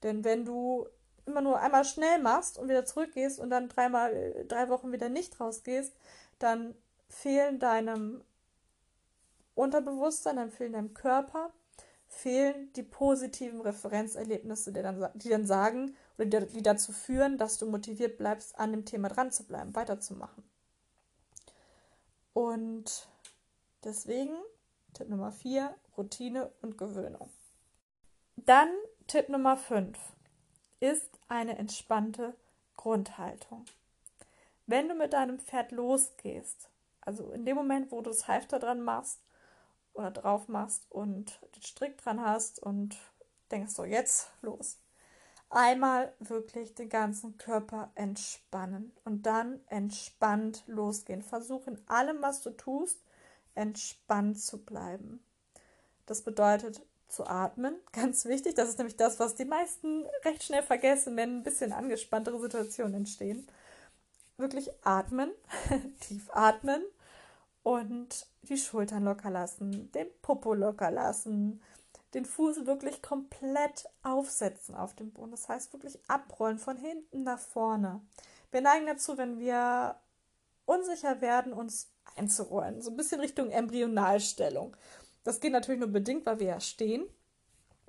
Denn 0.03 0.23
wenn 0.23 0.45
du 0.45 0.88
immer 1.25 1.41
nur 1.41 1.60
einmal 1.60 1.86
schnell 1.86 2.19
machst 2.19 2.58
und 2.58 2.69
wieder 2.69 2.86
zurückgehst 2.86 3.39
und 3.39 3.49
dann 3.49 3.69
dreimal, 3.69 4.45
drei 4.47 4.69
Wochen 4.69 4.91
wieder 4.91 5.10
nicht 5.10 5.39
rausgehst, 5.39 5.93
dann 6.39 6.75
fehlen 7.08 7.60
deinem 7.60 8.23
Unterbewusstsein, 9.59 10.37
dann 10.37 10.51
fehlen 10.51 10.73
deinem 10.73 10.93
Körper 10.93 11.51
fehlen 12.09 12.73
die 12.73 12.83
positiven 12.83 13.61
Referenzerlebnisse, 13.61 14.73
die 14.73 14.81
dann, 14.81 15.09
die 15.13 15.29
dann 15.29 15.45
sagen 15.45 15.95
oder 16.17 16.41
die, 16.41 16.63
dazu 16.63 16.91
führen, 16.91 17.37
dass 17.37 17.59
du 17.59 17.67
motiviert 17.67 18.17
bleibst, 18.17 18.57
an 18.59 18.71
dem 18.71 18.83
Thema 18.83 19.09
dran 19.09 19.31
zu 19.31 19.45
bleiben, 19.45 19.75
weiterzumachen. 19.75 20.43
Und 22.33 23.07
deswegen 23.83 24.35
Tipp 24.93 25.07
Nummer 25.07 25.31
4, 25.31 25.73
Routine 25.97 26.51
und 26.61 26.77
Gewöhnung. 26.77 27.29
Dann 28.35 28.69
Tipp 29.07 29.29
Nummer 29.29 29.55
5 29.55 29.97
ist 30.79 31.19
eine 31.27 31.57
entspannte 31.57 32.35
Grundhaltung. 32.75 33.65
Wenn 34.65 34.89
du 34.89 34.95
mit 34.95 35.13
deinem 35.13 35.39
Pferd 35.39 35.71
losgehst, 35.71 36.69
also 37.01 37.31
in 37.31 37.45
dem 37.45 37.55
Moment, 37.55 37.91
wo 37.91 38.01
du 38.01 38.09
das 38.09 38.27
Halfter 38.27 38.59
dran 38.59 38.81
machst, 38.81 39.19
oder 39.99 40.12
drauf 40.12 40.47
machst 40.47 40.89
und 40.89 41.39
den 41.55 41.62
Strick 41.62 41.97
dran 41.97 42.21
hast 42.21 42.62
und 42.62 42.97
denkst 43.51 43.73
so, 43.73 43.83
jetzt 43.83 44.29
los. 44.41 44.77
Einmal 45.51 46.13
wirklich 46.19 46.75
den 46.75 46.89
ganzen 46.89 47.38
Körper 47.38 47.91
entspannen 47.95 48.91
und 49.03 49.25
dann 49.25 49.59
entspannt 49.67 50.63
losgehen. 50.67 51.23
Versuch 51.23 51.65
in 51.67 51.79
allem, 51.88 52.21
was 52.21 52.41
du 52.41 52.51
tust, 52.51 52.99
entspannt 53.55 54.39
zu 54.39 54.63
bleiben. 54.63 55.23
Das 56.05 56.21
bedeutet 56.21 56.81
zu 57.07 57.25
atmen, 57.25 57.75
ganz 57.91 58.25
wichtig. 58.25 58.55
Das 58.55 58.69
ist 58.69 58.77
nämlich 58.77 58.97
das, 58.97 59.19
was 59.19 59.35
die 59.35 59.45
meisten 59.45 60.05
recht 60.23 60.43
schnell 60.43 60.63
vergessen, 60.63 61.17
wenn 61.17 61.38
ein 61.38 61.43
bisschen 61.43 61.73
angespanntere 61.73 62.39
Situationen 62.39 62.93
entstehen. 62.93 63.47
Wirklich 64.38 64.69
atmen, 64.83 65.31
tief 65.99 66.29
atmen 66.31 66.83
und 67.69 68.25
die 68.41 68.58
Schultern 68.58 69.03
locker 69.03 69.29
lassen, 69.29 69.91
den 69.91 70.08
Popo 70.23 70.55
locker 70.55 70.89
lassen, 70.89 71.62
den 72.15 72.25
Fuß 72.25 72.65
wirklich 72.65 73.03
komplett 73.03 73.88
aufsetzen 74.01 74.73
auf 74.73 74.95
dem 74.95 75.12
Boden. 75.12 75.29
Das 75.29 75.47
heißt 75.47 75.71
wirklich 75.73 75.99
abrollen 76.08 76.58
von 76.58 76.77
hinten 76.77 77.21
nach 77.21 77.38
vorne. 77.38 78.01
Wir 78.49 78.62
neigen 78.62 78.88
dazu, 78.88 79.19
wenn 79.19 79.38
wir 79.38 79.97
unsicher 80.65 81.21
werden, 81.21 81.53
uns 81.53 81.91
einzurollen, 82.15 82.82
so 82.82 82.89
ein 82.89 82.97
bisschen 82.97 83.21
Richtung 83.21 83.51
Embryonalstellung. 83.51 84.75
Das 85.23 85.39
geht 85.39 85.51
natürlich 85.51 85.79
nur 85.79 85.91
bedingt, 85.91 86.25
weil 86.25 86.39
wir 86.39 86.47
ja 86.47 86.60
stehen, 86.60 87.05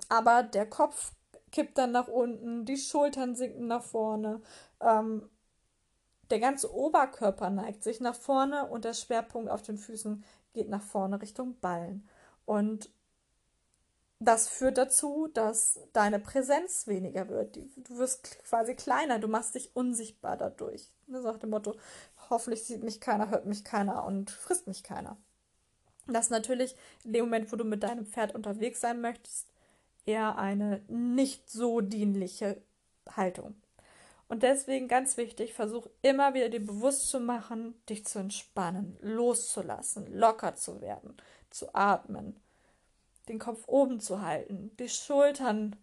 aber 0.09 0.43
der 0.43 0.69
Kopf 0.69 1.11
kippt 1.51 1.79
dann 1.79 1.91
nach 1.91 2.07
unten, 2.07 2.65
die 2.65 2.77
Schultern 2.77 3.33
sinken 3.33 3.65
nach 3.65 3.83
vorne. 3.83 4.41
Ähm, 4.79 5.27
der 6.31 6.39
ganze 6.39 6.73
Oberkörper 6.73 7.49
neigt 7.49 7.83
sich 7.83 7.99
nach 7.99 8.15
vorne 8.15 8.67
und 8.67 8.85
der 8.85 8.93
Schwerpunkt 8.93 9.49
auf 9.49 9.61
den 9.61 9.77
Füßen 9.77 10.23
geht 10.53 10.69
nach 10.69 10.81
vorne 10.81 11.21
Richtung 11.21 11.59
Ballen. 11.59 12.07
Und 12.45 12.89
das 14.19 14.47
führt 14.47 14.77
dazu, 14.77 15.27
dass 15.33 15.79
deine 15.93 16.19
Präsenz 16.19 16.87
weniger 16.87 17.27
wird. 17.27 17.55
Du 17.55 17.97
wirst 17.97 18.43
quasi 18.43 18.75
kleiner, 18.75 19.19
du 19.19 19.27
machst 19.27 19.55
dich 19.55 19.75
unsichtbar 19.75 20.37
dadurch. 20.37 20.89
Das 21.07 21.23
sagt 21.23 21.43
dem 21.43 21.49
Motto, 21.49 21.75
hoffentlich 22.29 22.63
sieht 22.63 22.83
mich 22.83 23.01
keiner, 23.01 23.29
hört 23.29 23.45
mich 23.45 23.63
keiner 23.63 24.05
und 24.05 24.29
frisst 24.29 24.67
mich 24.67 24.83
keiner. 24.83 25.17
Das 26.07 26.25
ist 26.25 26.31
natürlich 26.31 26.75
in 27.03 27.13
dem 27.13 27.25
Moment, 27.25 27.51
wo 27.51 27.55
du 27.55 27.63
mit 27.63 27.83
deinem 27.83 28.05
Pferd 28.05 28.35
unterwegs 28.35 28.81
sein 28.81 29.01
möchtest, 29.01 29.47
eher 30.05 30.37
eine 30.37 30.83
nicht 30.87 31.49
so 31.49 31.81
dienliche 31.81 32.61
Haltung. 33.15 33.60
Und 34.31 34.43
deswegen 34.43 34.87
ganz 34.87 35.17
wichtig, 35.17 35.53
versuch 35.53 35.87
immer 36.01 36.33
wieder 36.33 36.47
dir 36.47 36.65
bewusst 36.65 37.09
zu 37.09 37.19
machen, 37.19 37.75
dich 37.89 38.05
zu 38.05 38.19
entspannen, 38.19 38.97
loszulassen, 39.01 40.07
locker 40.07 40.55
zu 40.55 40.79
werden, 40.79 41.17
zu 41.49 41.75
atmen, 41.75 42.39
den 43.27 43.39
Kopf 43.39 43.67
oben 43.67 43.99
zu 43.99 44.21
halten, 44.21 44.71
die 44.79 44.87
Schultern 44.87 45.75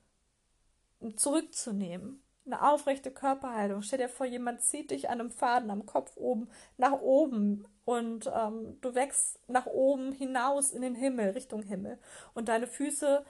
zurückzunehmen, 1.16 2.22
eine 2.46 2.66
aufrechte 2.66 3.10
Körperhaltung. 3.10 3.82
Stell 3.82 3.98
dir 3.98 4.08
vor, 4.08 4.24
jemand 4.24 4.62
zieht 4.62 4.92
dich 4.92 5.10
an 5.10 5.20
einem 5.20 5.30
Faden 5.30 5.70
am 5.70 5.84
Kopf 5.84 6.16
oben 6.16 6.48
nach 6.78 7.02
oben 7.02 7.66
und 7.84 8.30
ähm, 8.34 8.78
du 8.80 8.94
wächst 8.94 9.40
nach 9.46 9.66
oben 9.66 10.12
hinaus 10.12 10.72
in 10.72 10.80
den 10.80 10.94
Himmel, 10.94 11.32
Richtung 11.32 11.62
Himmel. 11.62 11.98
Und 12.32 12.48
deine 12.48 12.66
Füße 12.66 13.26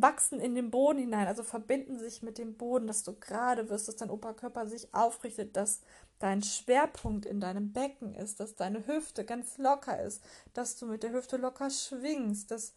wachsen 0.00 0.40
in 0.40 0.54
den 0.54 0.70
Boden 0.70 0.98
hinein, 0.98 1.26
also 1.26 1.42
verbinden 1.42 1.98
sich 1.98 2.22
mit 2.22 2.38
dem 2.38 2.56
Boden, 2.56 2.86
dass 2.86 3.02
du 3.02 3.14
gerade 3.14 3.70
wirst, 3.70 3.88
dass 3.88 3.96
dein 3.96 4.10
Oberkörper 4.10 4.66
sich 4.66 4.92
aufrichtet, 4.94 5.56
dass 5.56 5.80
dein 6.18 6.42
Schwerpunkt 6.42 7.26
in 7.26 7.40
deinem 7.40 7.72
Becken 7.72 8.14
ist, 8.14 8.40
dass 8.40 8.54
deine 8.54 8.86
Hüfte 8.86 9.24
ganz 9.24 9.58
locker 9.58 10.00
ist, 10.02 10.22
dass 10.54 10.76
du 10.76 10.86
mit 10.86 11.02
der 11.02 11.12
Hüfte 11.12 11.36
locker 11.36 11.70
schwingst, 11.70 12.50
dass 12.50 12.74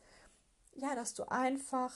ja, 0.81 0.95
dass 0.95 1.13
du 1.13 1.29
einfach, 1.29 1.93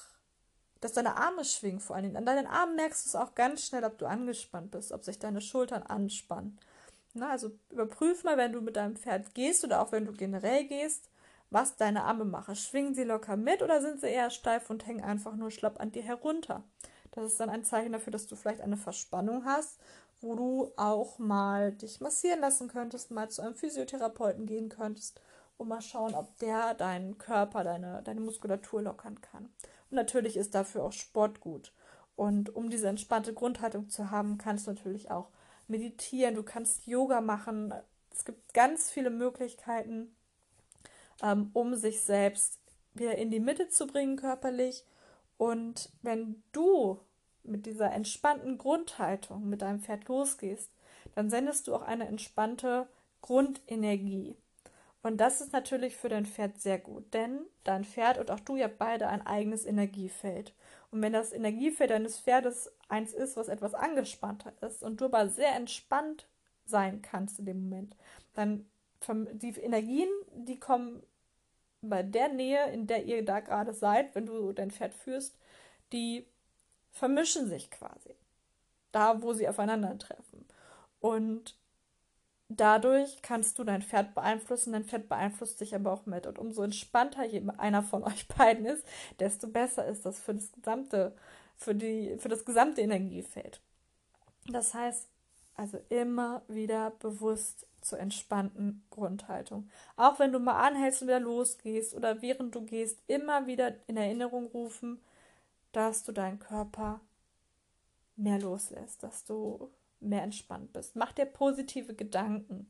dass 0.82 0.94
deine 0.94 1.16
Arme 1.18 1.46
schwingen 1.46 1.80
vor 1.80 1.96
allen 1.96 2.04
Dingen. 2.06 2.18
An 2.18 2.26
deinen 2.26 2.48
Armen 2.48 2.76
merkst 2.76 3.06
du 3.06 3.10
es 3.10 3.16
auch 3.16 3.36
ganz 3.36 3.66
schnell, 3.66 3.84
ob 3.84 3.98
du 3.98 4.06
angespannt 4.06 4.72
bist, 4.72 4.92
ob 4.92 5.06
sich 5.06 5.20
deine 5.20 5.42
Schultern 5.42 5.84
anspannen. 5.84 6.60
Na, 7.14 7.30
also 7.30 7.52
überprüf 7.70 8.24
mal, 8.24 8.38
wenn 8.38 8.54
du 8.54 8.62
mit 8.62 8.76
deinem 8.76 8.96
Pferd 8.96 9.34
gehst 9.36 9.64
oder 9.64 9.82
auch 9.82 9.92
wenn 9.92 10.06
du 10.06 10.14
generell 10.14 10.66
gehst, 10.66 11.10
was 11.54 11.76
deine 11.76 12.04
Arme 12.04 12.26
machen. 12.26 12.56
Schwingen 12.56 12.96
sie 12.96 13.04
locker 13.04 13.38
mit 13.38 13.62
oder 13.62 13.82
sind 13.82 14.02
sie 14.02 14.08
eher 14.08 14.30
steif 14.30 14.70
und 14.70 14.86
hängen 14.86 15.04
einfach 15.04 15.36
nur 15.36 15.52
schlapp 15.52 15.80
an 15.80 15.92
dir 15.92 16.04
herunter? 16.04 16.64
Das 17.12 17.26
ist 17.26 17.40
dann 17.40 17.50
ein 17.50 17.64
Zeichen 17.64 17.94
dafür, 17.94 18.12
dass 18.12 18.28
du 18.28 18.36
vielleicht 18.36 18.62
eine 18.62 18.78
Verspannung 18.78 19.46
hast, 19.46 19.80
wo 20.22 20.36
du 20.36 20.72
auch 20.78 21.20
mal 21.20 21.72
dich 21.74 22.02
massieren 22.02 22.40
lassen 22.40 22.68
könntest, 22.68 23.12
mal 23.12 23.30
zu 23.30 23.42
einem 23.42 23.56
Physiotherapeuten 23.56 24.46
gehen 24.46 24.70
könntest 24.70 25.22
und 25.58 25.68
mal 25.68 25.82
schauen, 25.82 26.16
ob 26.16 26.38
der 26.40 26.74
deinen 26.74 27.18
Körper, 27.18 27.64
deine, 27.64 28.02
deine 28.04 28.22
Muskulatur 28.22 28.82
lockern 28.82 29.22
kann. 29.22 29.46
Und 29.92 29.96
natürlich 29.96 30.38
ist 30.38 30.56
dafür 30.56 30.84
auch 30.84 30.92
Sport 30.92 31.40
gut. 31.40 31.74
Und 32.16 32.56
um 32.56 32.70
diese 32.70 32.88
entspannte 32.88 33.34
Grundhaltung 33.34 33.90
zu 33.90 34.12
haben, 34.12 34.38
kannst 34.38 34.68
du 34.68 34.72
natürlich 34.72 35.12
auch 35.12 35.30
meditieren, 35.68 36.36
du 36.36 36.44
kannst 36.44 36.88
Yoga 36.88 37.22
machen. 37.22 37.74
Es 38.12 38.26
gibt 38.26 38.54
ganz 38.54 38.90
viele 38.90 39.10
Möglichkeiten, 39.10 40.16
ähm, 41.24 41.50
um 41.54 41.74
sich 41.74 42.02
selbst 42.02 42.60
wieder 42.94 43.18
in 43.18 43.32
die 43.32 43.40
Mitte 43.40 43.70
zu 43.70 43.88
bringen 43.88 44.18
körperlich. 44.18 44.84
Und 45.38 45.90
wenn 46.04 46.44
du 46.52 47.00
mit 47.44 47.66
dieser 47.66 47.92
entspannten 47.92 48.58
Grundhaltung 48.58 49.50
mit 49.50 49.62
deinem 49.62 49.80
Pferd 49.80 50.08
losgehst, 50.08 50.70
dann 51.16 51.30
sendest 51.30 51.68
du 51.68 51.76
auch 51.76 51.82
eine 51.82 52.08
entspannte 52.08 52.88
Grundenergie. 53.22 54.38
Und 55.02 55.18
das 55.18 55.42
ist 55.42 55.52
natürlich 55.52 55.98
für 55.98 56.08
dein 56.08 56.26
Pferd 56.26 56.62
sehr 56.62 56.80
gut, 56.80 57.14
denn 57.14 57.42
dein 57.66 57.84
Pferd 57.84 58.20
und 58.20 58.32
auch 58.32 58.40
du, 58.40 58.58
habt 58.58 58.78
beide 58.78 59.08
ein 59.10 59.26
eigenes 59.26 59.66
Energiefeld. 59.66 60.54
Und 60.92 61.02
wenn 61.02 61.12
das 61.12 61.34
Energiefeld 61.34 61.90
deines 61.90 62.20
Pferdes 62.20 62.72
eins 62.88 63.14
ist, 63.14 63.36
was 63.36 63.50
etwas 63.50 63.74
angespannter 63.74 64.54
ist 64.62 64.84
und 64.84 65.02
du 65.02 65.06
aber 65.06 65.28
sehr 65.28 65.56
entspannt 65.56 66.28
sein 66.66 67.02
kannst 67.02 67.40
in 67.40 67.46
dem 67.46 67.64
Moment, 67.64 67.98
dann 68.34 68.66
die 69.34 69.50
Energien, 69.60 70.08
die 70.32 70.60
kommen 70.60 71.04
bei 71.90 72.04
der 72.04 72.30
Nähe, 72.30 72.72
in 72.72 72.88
der 72.88 73.06
ihr 73.06 73.24
da 73.24 73.40
gerade 73.40 73.74
seid, 73.74 74.16
wenn 74.16 74.26
du 74.26 74.52
dein 74.52 74.72
Pferd 74.72 74.94
führst, 74.94 75.38
die 75.92 76.26
vermischen 76.92 77.48
sich 77.48 77.70
quasi. 77.72 78.16
Da, 78.92 79.22
wo 79.22 79.34
sie 79.34 79.48
aufeinandertreffen. 79.48 80.46
Und 81.00 81.58
dadurch 82.48 83.22
kannst 83.22 83.58
du 83.58 83.64
dein 83.64 83.82
Pferd 83.82 84.14
beeinflussen, 84.14 84.74
dein 84.74 84.86
Pferd 84.86 85.10
beeinflusst 85.10 85.60
dich 85.60 85.76
aber 85.76 85.92
auch 85.92 86.06
mit. 86.06 86.28
Und 86.28 86.38
umso 86.38 86.64
entspannter 86.64 87.24
einer 87.58 87.84
von 87.84 88.04
euch 88.06 88.28
beiden 88.28 88.66
ist, 88.66 88.86
desto 89.20 89.48
besser 89.48 89.86
ist 89.88 90.06
das 90.06 90.20
für 90.20 90.34
das 90.34 90.52
gesamte, 90.52 91.16
für 91.56 91.76
die, 91.76 92.18
für 92.20 92.30
das 92.30 92.46
gesamte 92.46 92.82
Energiefeld. 92.82 93.62
Das 94.48 94.74
heißt, 94.74 95.08
also 95.56 95.80
immer 95.90 96.42
wieder 96.48 96.92
bewusst 96.92 97.68
zur 97.84 98.00
entspannten 98.00 98.84
Grundhaltung. 98.90 99.70
Auch 99.96 100.20
wenn 100.20 100.32
du 100.32 100.40
mal 100.40 100.62
anhältst 100.62 101.02
und 101.02 101.08
wieder 101.08 101.20
losgehst 101.20 101.94
oder 101.94 102.22
während 102.22 102.56
du 102.56 102.62
gehst, 102.62 103.00
immer 103.08 103.48
wieder 103.48 103.76
in 103.88 103.98
Erinnerung 103.98 104.48
rufen, 104.48 105.02
dass 105.72 106.04
du 106.04 106.12
deinen 106.12 106.40
Körper 106.40 107.02
mehr 108.16 108.40
loslässt, 108.40 109.04
dass 109.04 109.26
du 109.26 109.72
mehr 110.00 110.24
entspannt 110.24 110.74
bist. 110.74 110.96
Mach 110.96 111.12
dir 111.12 111.26
positive 111.26 111.94
Gedanken. 111.94 112.68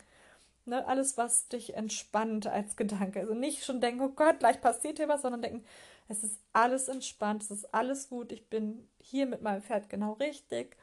Ne, 0.65 0.87
alles, 0.87 1.17
was 1.17 1.49
dich 1.49 1.75
entspannt 1.75 2.47
als 2.47 2.77
Gedanke. 2.77 3.19
Also 3.19 3.33
nicht 3.33 3.65
schon 3.65 3.81
denken, 3.81 4.01
oh 4.01 4.09
Gott, 4.09 4.39
gleich 4.39 4.61
passiert 4.61 4.97
hier 4.97 5.09
was, 5.09 5.23
sondern 5.23 5.41
denken, 5.41 5.65
es 6.07 6.23
ist 6.23 6.39
alles 6.53 6.87
entspannt, 6.87 7.43
es 7.43 7.51
ist 7.51 7.73
alles 7.73 8.09
gut, 8.09 8.31
ich 8.31 8.49
bin 8.49 8.87
hier 8.99 9.25
mit 9.25 9.41
meinem 9.41 9.61
Pferd 9.61 9.89
genau 9.89 10.13
richtig. 10.13 10.77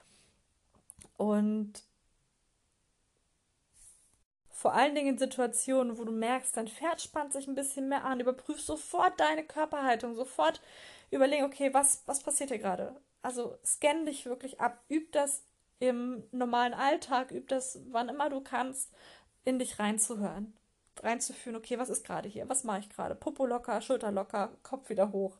Und 1.16 1.82
vor 4.60 4.74
allen 4.74 4.94
Dingen 4.94 5.14
in 5.14 5.18
Situationen, 5.18 5.96
wo 5.96 6.04
du 6.04 6.12
merkst, 6.12 6.54
dein 6.54 6.68
Pferd 6.68 7.00
spannt 7.00 7.32
sich 7.32 7.48
ein 7.48 7.54
bisschen 7.54 7.88
mehr 7.88 8.04
an, 8.04 8.20
überprüf 8.20 8.60
sofort 8.60 9.18
deine 9.18 9.42
Körperhaltung, 9.42 10.14
sofort 10.14 10.60
überlegen, 11.10 11.44
okay, 11.44 11.72
was, 11.72 12.02
was 12.04 12.22
passiert 12.22 12.50
hier 12.50 12.58
gerade? 12.58 12.94
Also 13.22 13.56
scann 13.64 14.04
dich 14.04 14.26
wirklich 14.26 14.60
ab, 14.60 14.78
üb 14.90 15.12
das 15.12 15.44
im 15.78 16.24
normalen 16.30 16.74
Alltag, 16.74 17.30
üb 17.30 17.48
das, 17.48 17.78
wann 17.90 18.10
immer 18.10 18.28
du 18.28 18.42
kannst, 18.42 18.92
in 19.44 19.58
dich 19.58 19.78
reinzuhören. 19.78 20.52
Reinzuführen, 21.02 21.56
okay, 21.56 21.78
was 21.78 21.88
ist 21.88 22.04
gerade 22.04 22.28
hier? 22.28 22.46
Was 22.50 22.62
mache 22.62 22.80
ich 22.80 22.90
gerade? 22.90 23.14
Popo 23.14 23.46
locker, 23.46 23.80
Schulter 23.80 24.12
locker, 24.12 24.50
Kopf 24.62 24.90
wieder 24.90 25.10
hoch. 25.10 25.38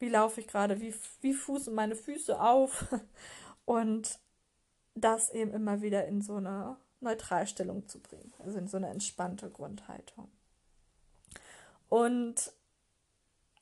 Wie 0.00 0.08
laufe 0.08 0.40
ich 0.40 0.48
gerade? 0.48 0.80
Wie, 0.80 0.92
wie 1.20 1.34
fußen 1.34 1.72
meine 1.72 1.94
Füße 1.94 2.40
auf? 2.40 2.86
Und 3.64 4.18
das 4.96 5.30
eben 5.30 5.52
immer 5.52 5.82
wieder 5.82 6.04
in 6.08 6.20
so 6.20 6.34
eine 6.34 6.78
Neutralstellung 7.00 7.86
zu 7.88 8.00
bringen, 8.00 8.32
also 8.38 8.58
in 8.58 8.68
so 8.68 8.76
eine 8.76 8.88
entspannte 8.88 9.50
Grundhaltung. 9.50 10.28
Und 11.88 12.52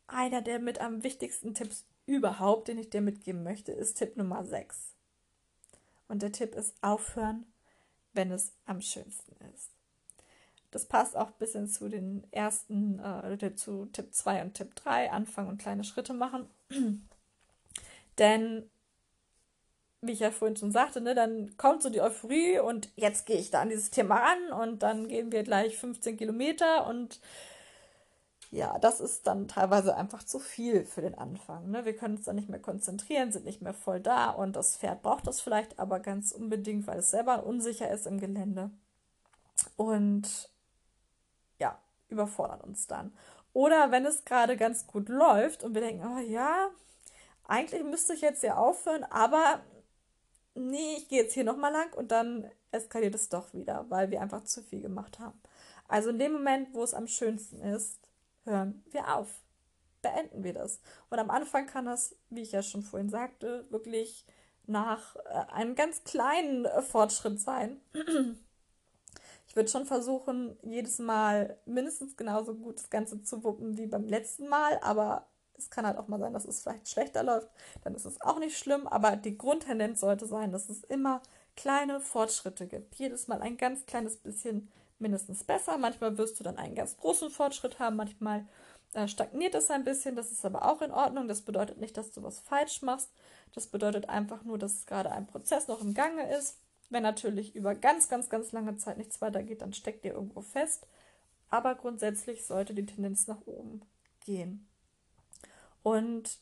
einer 0.07 0.43
der 0.43 0.59
mit 0.59 0.81
am 0.81 1.03
wichtigsten 1.03 1.55
Tipps 1.55 1.85
überhaupt, 2.07 2.69
den 2.69 2.79
ich 2.79 2.91
dir 2.91 3.01
mitgeben 3.01 3.43
möchte, 3.43 3.73
ist 3.73 3.99
Tipp 3.99 4.17
Nummer 4.17 4.45
6. 4.45 4.95
Und 6.09 6.23
der 6.23 6.33
Tipp 6.33 6.55
ist 6.55 6.75
aufhören, 6.83 7.47
wenn 8.13 8.31
es 8.31 8.53
am 8.65 8.81
schönsten 8.81 9.37
ist. 9.55 9.71
Das 10.71 10.87
passt 10.87 11.17
auch 11.17 11.29
ein 11.29 11.39
bisschen 11.39 11.69
zu 11.69 11.89
den 11.89 12.27
ersten, 12.33 12.99
äh, 12.99 13.55
zu 13.55 13.87
Tipp 13.87 14.13
2 14.13 14.43
und 14.43 14.55
Tipp 14.55 14.75
3, 14.75 15.11
anfangen 15.11 15.49
und 15.49 15.59
kleine 15.59 15.85
Schritte 15.85 16.15
machen. 16.15 16.49
Denn 18.19 18.69
wie 20.03 20.13
ich 20.13 20.21
ja 20.21 20.31
vorhin 20.31 20.57
schon 20.57 20.73
sagte, 20.73 21.01
ne, 21.01 21.15
dann 21.15 21.57
kommt 21.57 21.83
so 21.83 21.91
die 21.91 22.01
Euphorie 22.01 22.59
und 22.59 22.91
jetzt 22.97 23.27
gehe 23.27 23.39
ich 23.39 23.51
da 23.51 23.63
an 23.63 23.71
dieses 23.71 23.91
Thema 23.91 24.17
ran 24.17 24.53
und 24.53 24.83
dann 24.83 25.09
gehen 25.09 25.33
wir 25.33 25.43
gleich 25.43 25.79
15 25.79 26.17
Kilometer 26.17 26.87
und 26.87 27.21
ja, 28.51 28.79
das 28.79 29.01
ist 29.01 29.27
dann 29.27 29.49
teilweise 29.49 29.97
einfach 29.97 30.23
zu 30.23 30.39
viel 30.39 30.85
für 30.85 31.01
den 31.01 31.17
Anfang. 31.17 31.71
Ne? 31.71 31.85
Wir 31.85 31.97
können 31.97 32.17
uns 32.17 32.27
dann 32.27 32.37
nicht 32.37 32.49
mehr 32.49 32.61
konzentrieren, 32.61 33.33
sind 33.33 33.45
nicht 33.45 33.61
mehr 33.61 33.75
voll 33.75 34.01
da 34.01 34.31
und 34.31 34.55
das 34.55 34.77
Pferd 34.77 35.03
braucht 35.03 35.27
das 35.27 35.41
vielleicht 35.41 35.79
aber 35.79 36.01
ganz 36.01 36.33
unbedingt, 36.33 36.87
weil 36.87 37.01
es 37.01 37.11
selber 37.11 37.45
unsicher 37.45 37.91
ist 37.91 38.07
im 38.07 38.21
Gelände. 38.21 38.71
Und 39.77 40.51
ja, 41.59 41.79
überfordert 42.09 42.63
uns 42.63 42.87
dann. 42.87 43.13
Oder 43.53 43.91
wenn 43.91 44.07
es 44.07 44.25
gerade 44.25 44.57
ganz 44.57 44.87
gut 44.87 45.09
läuft 45.09 45.65
und 45.65 45.75
wir 45.75 45.81
denken, 45.81 46.07
oh 46.07 46.19
ja, 46.19 46.69
eigentlich 47.45 47.83
müsste 47.83 48.13
ich 48.13 48.21
jetzt 48.21 48.43
ja 48.43 48.57
aufhören, 48.57 49.05
aber 49.05 49.61
nee, 50.57 50.97
ich 50.97 51.09
gehe 51.09 51.23
jetzt 51.23 51.35
hier 51.35 51.45
nochmal 51.45 51.73
lang 51.73 51.93
und 51.95 52.11
dann 52.11 52.51
eskaliert 52.73 53.15
es 53.15 53.29
doch 53.29 53.53
wieder, 53.55 53.87
weil 53.89 54.11
wir 54.11 54.21
einfach 54.21 54.45
zu 54.45 54.63
viel 54.63 54.81
gemacht 54.81 55.19
haben. 55.19 55.41
Also 55.89 56.11
in 56.11 56.19
dem 56.19 56.33
Moment, 56.33 56.75
wo 56.75 56.83
es 56.83 56.95
am 56.95 57.07
schönsten 57.07 57.61
ist, 57.61 57.99
hören 58.45 58.83
wir 58.91 59.15
auf. 59.15 59.29
Beenden 60.03 60.45
wir 60.45 60.53
das. 60.53 60.81
Und 61.11 61.19
am 61.19 61.31
Anfang 61.31 61.67
kann 61.67 61.87
das, 61.87 62.17
wie 62.31 62.43
ich 62.43 62.53
ja 62.53 62.63
schon 62.63 62.83
vorhin 62.83 63.09
sagte, 63.09 63.67
wirklich 63.71 64.25
nach 64.67 65.17
äh, 65.17 65.53
einem 65.53 65.75
ganz 65.75 66.05
kleinen 66.05 66.65
äh, 66.65 66.83
Fortschritt 66.83 67.41
sein. 67.41 67.81
Ich 69.49 69.55
würde 69.55 69.71
schon 69.71 69.87
versuchen, 69.87 70.59
jedes 70.63 70.99
Mal 70.99 71.57
mindestens 71.65 72.17
genauso 72.17 72.55
gut 72.55 72.79
das 72.79 72.91
Ganze 72.91 73.23
zu 73.23 73.43
wuppen 73.43 73.79
wie 73.79 73.87
beim 73.87 74.07
letzten 74.07 74.49
Mal, 74.49 74.79
aber 74.83 75.27
es 75.59 75.71
kann 75.71 75.87
halt 75.87 75.99
auch 75.99 76.09
mal 76.09 76.21
sein, 76.21 76.33
dass 76.33 76.45
es 76.45 76.61
vielleicht 76.61 76.89
schlechter 76.89 77.23
läuft, 77.23 77.49
dann 77.85 77.95
ist 77.95 78.05
es 78.05 78.21
auch 78.21 78.39
nicht 78.39 78.59
schlimm, 78.59 78.87
aber 78.87 79.17
die 79.17 79.37
Grundtendenz 79.39 80.01
sollte 80.01 80.27
sein, 80.27 80.53
dass 80.53 80.69
es 80.69 80.85
immer 80.85 81.23
kleine 81.57 82.01
Fortschritte 82.01 82.67
gibt. 82.67 82.95
Jedes 82.97 83.29
Mal 83.29 83.41
ein 83.41 83.57
ganz 83.57 83.87
kleines 83.87 84.17
bisschen 84.17 84.69
mindestens 84.99 85.45
besser. 85.45 85.79
Manchmal 85.79 86.19
wirst 86.19 86.39
du 86.39 86.45
dann 86.45 86.59
einen 86.59 86.75
ganz 86.75 86.97
großen 86.97 87.31
Fortschritt 87.31 87.79
haben, 87.79 87.97
manchmal 87.97 88.47
äh, 88.95 89.09
stagniert 89.09 89.55
es 89.55 89.71
ein 89.71 89.85
bisschen, 89.85 90.17
das 90.17 90.31
ist 90.31 90.45
aber 90.45 90.65
auch 90.65 90.83
in 90.83 90.91
Ordnung. 90.91 91.29
Das 91.29 91.43
bedeutet 91.43 91.79
nicht, 91.79 91.97
dass 91.97 92.13
du 92.13 92.23
was 92.23 92.41
falsch 92.41 92.83
machst. 92.83 93.11
Das 93.55 93.67
bedeutet 93.67 94.09
einfach 94.09 94.45
nur, 94.45 94.59
dass 94.59 94.87
gerade 94.87 95.13
ein 95.13 95.27
Prozess 95.27 95.69
noch 95.69 95.81
im 95.81 95.95
Gange 95.95 96.31
ist. 96.35 96.59
Wenn 96.89 97.03
natürlich 97.03 97.55
über 97.57 97.75
ganz, 97.75 98.09
ganz, 98.09 98.29
ganz 98.29 98.53
lange 98.53 98.77
Zeit 98.77 98.97
nichts 98.97 99.21
weitergeht, 99.21 99.61
dann 99.61 99.73
steckt 99.73 100.05
dir 100.05 100.13
irgendwo 100.13 100.41
fest. 100.41 100.87
Aber 101.51 101.75
grundsätzlich 101.75 102.47
sollte 102.47 102.75
die 102.75 102.87
Tendenz 102.87 103.27
nach 103.27 103.41
oben 103.47 103.83
gehen. 104.25 104.67
Und 105.87 106.41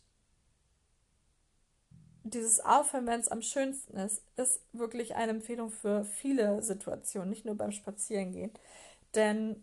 dieses 2.22 2.60
Aufhören, 2.60 3.06
wenn 3.06 3.20
es 3.20 3.28
am 3.28 3.42
schönsten 3.42 3.94
ist, 3.98 4.22
ist 4.36 4.62
wirklich 4.72 5.16
eine 5.16 5.32
Empfehlung 5.32 5.70
für 5.70 6.06
viele 6.06 6.62
Situationen, 6.62 7.28
nicht 7.28 7.44
nur 7.44 7.54
beim 7.54 7.70
Spazierengehen. 7.70 8.52
Denn 9.14 9.62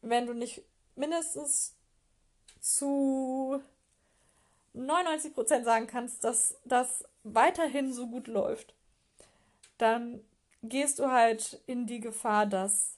wenn 0.00 0.24
du 0.24 0.32
nicht 0.32 0.62
mindestens 0.96 1.74
zu 2.58 3.60
99% 4.74 5.62
sagen 5.62 5.86
kannst, 5.86 6.24
dass 6.24 6.56
das 6.64 7.04
weiterhin 7.22 7.92
so 7.92 8.06
gut 8.06 8.28
läuft, 8.28 8.72
dann 9.76 10.24
gehst 10.62 11.00
du 11.00 11.10
halt 11.10 11.60
in 11.66 11.86
die 11.86 12.00
Gefahr, 12.00 12.46
dass 12.46 12.96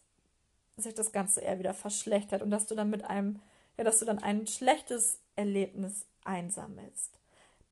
sich 0.76 0.94
das 0.94 1.10
Ganze 1.10 1.40
eher 1.40 1.58
wieder 1.58 1.74
verschlechtert 1.74 2.42
und 2.42 2.52
dass 2.52 2.68
du 2.68 2.76
dann 2.76 2.88
mit 2.88 3.02
einem, 3.02 3.40
ja, 3.76 3.82
dass 3.82 3.98
du 3.98 4.04
dann 4.04 4.20
ein 4.20 4.46
schlechtes 4.46 5.18
Erlebnis 5.36 6.06
einsammelst. 6.24 7.18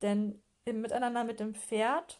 Denn 0.01 0.41
im 0.65 0.81
Miteinander 0.81 1.23
mit 1.23 1.39
dem 1.39 1.55
Pferd, 1.55 2.19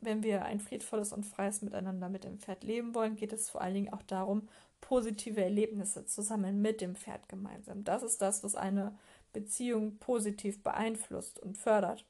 wenn 0.00 0.22
wir 0.22 0.44
ein 0.44 0.60
friedvolles 0.60 1.12
und 1.12 1.24
freies 1.24 1.62
Miteinander 1.62 2.08
mit 2.08 2.24
dem 2.24 2.38
Pferd 2.38 2.64
leben 2.64 2.94
wollen, 2.94 3.16
geht 3.16 3.32
es 3.32 3.50
vor 3.50 3.60
allen 3.60 3.74
Dingen 3.74 3.92
auch 3.92 4.02
darum, 4.02 4.48
positive 4.80 5.42
Erlebnisse 5.42 6.04
zu 6.06 6.22
sammeln 6.22 6.62
mit 6.62 6.80
dem 6.80 6.96
Pferd 6.96 7.28
gemeinsam. 7.28 7.84
Das 7.84 8.02
ist 8.02 8.20
das, 8.22 8.44
was 8.44 8.54
eine 8.54 8.96
Beziehung 9.32 9.98
positiv 9.98 10.62
beeinflusst 10.62 11.38
und 11.38 11.58
fördert. 11.58 12.04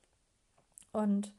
Und 0.93 1.33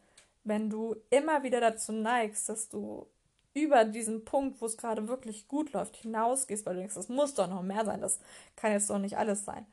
wenn 0.43 0.69
du 0.69 0.95
immer 1.09 1.43
wieder 1.43 1.59
dazu 1.59 1.91
neigst, 1.91 2.49
dass 2.49 2.69
du 2.69 3.07
über 3.53 3.85
diesen 3.85 4.23
Punkt, 4.23 4.61
wo 4.61 4.65
es 4.65 4.77
gerade 4.77 5.07
wirklich 5.07 5.47
gut 5.47 5.73
läuft, 5.73 5.97
hinausgehst, 5.97 6.65
weil 6.65 6.75
du 6.75 6.79
denkst, 6.81 6.95
das 6.95 7.09
muss 7.09 7.33
doch 7.33 7.49
noch 7.49 7.63
mehr 7.63 7.85
sein, 7.85 8.01
das 8.01 8.19
kann 8.55 8.71
jetzt 8.71 8.89
doch 8.89 8.99
nicht 8.99 9.17
alles 9.17 9.45
sein, 9.45 9.65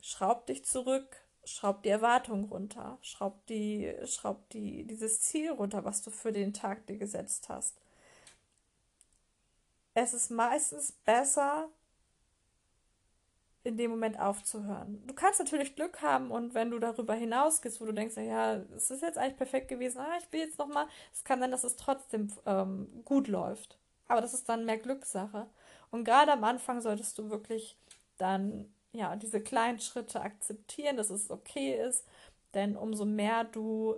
schraub 0.00 0.46
dich 0.46 0.64
zurück, 0.64 1.16
schraub 1.44 1.82
die 1.82 1.88
Erwartung 1.88 2.44
runter, 2.44 2.98
schraub 3.00 3.46
die, 3.46 3.94
schraub 4.04 4.48
die, 4.50 4.84
dieses 4.84 5.20
Ziel 5.20 5.50
runter, 5.50 5.84
was 5.84 6.02
du 6.02 6.10
für 6.10 6.32
den 6.32 6.52
Tag 6.52 6.86
dir 6.86 6.98
gesetzt 6.98 7.48
hast. 7.48 7.76
Es 9.94 10.14
ist 10.14 10.30
meistens 10.30 10.92
besser, 10.92 11.68
in 13.64 13.76
dem 13.76 13.90
Moment 13.90 14.18
aufzuhören. 14.18 15.02
Du 15.06 15.14
kannst 15.14 15.40
natürlich 15.40 15.76
Glück 15.76 16.00
haben 16.00 16.30
und 16.30 16.54
wenn 16.54 16.70
du 16.70 16.78
darüber 16.78 17.14
hinausgehst, 17.14 17.80
wo 17.80 17.84
du 17.84 17.92
denkst, 17.92 18.16
ja, 18.16 18.56
es 18.76 18.90
ist 18.90 19.02
jetzt 19.02 19.18
eigentlich 19.18 19.36
perfekt 19.36 19.68
gewesen, 19.68 19.98
ah, 19.98 20.16
ich 20.18 20.32
will 20.32 20.40
jetzt 20.40 20.58
nochmal, 20.58 20.86
es 21.12 21.24
kann 21.24 21.40
sein, 21.40 21.50
dass 21.50 21.64
es 21.64 21.76
trotzdem 21.76 22.32
ähm, 22.46 23.02
gut 23.04 23.28
läuft. 23.28 23.78
Aber 24.06 24.20
das 24.22 24.32
ist 24.32 24.48
dann 24.48 24.64
mehr 24.64 24.78
Glückssache. 24.78 25.46
Und 25.90 26.04
gerade 26.04 26.32
am 26.32 26.44
Anfang 26.44 26.80
solltest 26.80 27.18
du 27.18 27.30
wirklich 27.30 27.76
dann 28.16 28.72
ja, 28.92 29.16
diese 29.16 29.40
kleinen 29.40 29.80
Schritte 29.80 30.20
akzeptieren, 30.20 30.96
dass 30.96 31.10
es 31.10 31.30
okay 31.30 31.74
ist, 31.80 32.06
denn 32.54 32.76
umso 32.76 33.04
mehr 33.04 33.44
du 33.44 33.96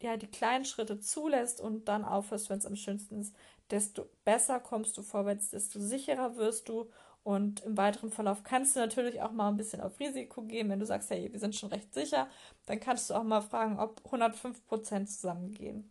ja 0.00 0.16
die 0.16 0.26
kleinen 0.26 0.64
Schritte 0.64 1.00
zulässt 1.00 1.60
und 1.60 1.86
dann 1.86 2.04
aufhörst, 2.04 2.50
wenn 2.50 2.58
es 2.58 2.66
am 2.66 2.76
schönsten 2.76 3.20
ist, 3.20 3.34
desto 3.70 4.08
besser 4.24 4.60
kommst 4.60 4.96
du 4.98 5.02
vorwärts, 5.02 5.50
desto 5.50 5.80
sicherer 5.80 6.36
wirst 6.36 6.68
du 6.68 6.90
und 7.24 7.60
im 7.60 7.76
weiteren 7.76 8.10
Verlauf 8.10 8.42
kannst 8.42 8.74
du 8.76 8.80
natürlich 8.80 9.22
auch 9.22 9.30
mal 9.32 9.48
ein 9.48 9.56
bisschen 9.56 9.80
auf 9.80 9.98
Risiko 10.00 10.42
gehen. 10.42 10.68
Wenn 10.68 10.80
du 10.80 10.86
sagst, 10.86 11.10
hey, 11.10 11.32
wir 11.32 11.38
sind 11.38 11.54
schon 11.54 11.70
recht 11.70 11.94
sicher, 11.94 12.28
dann 12.66 12.80
kannst 12.80 13.08
du 13.10 13.14
auch 13.14 13.22
mal 13.22 13.40
fragen, 13.42 13.78
ob 13.78 14.00
105% 14.10 15.06
zusammengehen. 15.06 15.90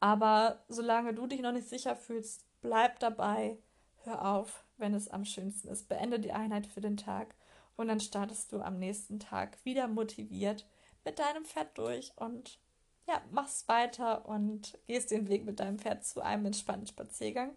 Aber 0.00 0.64
solange 0.68 1.14
du 1.14 1.26
dich 1.26 1.40
noch 1.40 1.52
nicht 1.52 1.68
sicher 1.68 1.96
fühlst, 1.96 2.44
bleib 2.60 2.98
dabei, 3.00 3.58
hör 4.04 4.24
auf, 4.34 4.64
wenn 4.78 4.94
es 4.94 5.08
am 5.08 5.24
schönsten 5.24 5.68
ist. 5.68 5.88
Beende 5.88 6.20
die 6.20 6.32
Einheit 6.32 6.66
für 6.66 6.80
den 6.80 6.96
Tag 6.96 7.34
und 7.76 7.88
dann 7.88 8.00
startest 8.00 8.52
du 8.52 8.60
am 8.60 8.78
nächsten 8.78 9.20
Tag 9.20 9.58
wieder 9.64 9.88
motiviert 9.88 10.66
mit 11.04 11.18
deinem 11.18 11.44
Pferd 11.44 11.76
durch 11.78 12.12
und 12.16 12.58
ja, 13.06 13.22
machst 13.30 13.68
weiter 13.68 14.26
und 14.26 14.78
gehst 14.86 15.10
den 15.10 15.28
Weg 15.28 15.44
mit 15.44 15.60
deinem 15.60 15.78
Pferd 15.78 16.04
zu 16.04 16.20
einem 16.20 16.46
entspannten 16.46 16.86
Spaziergang 16.86 17.54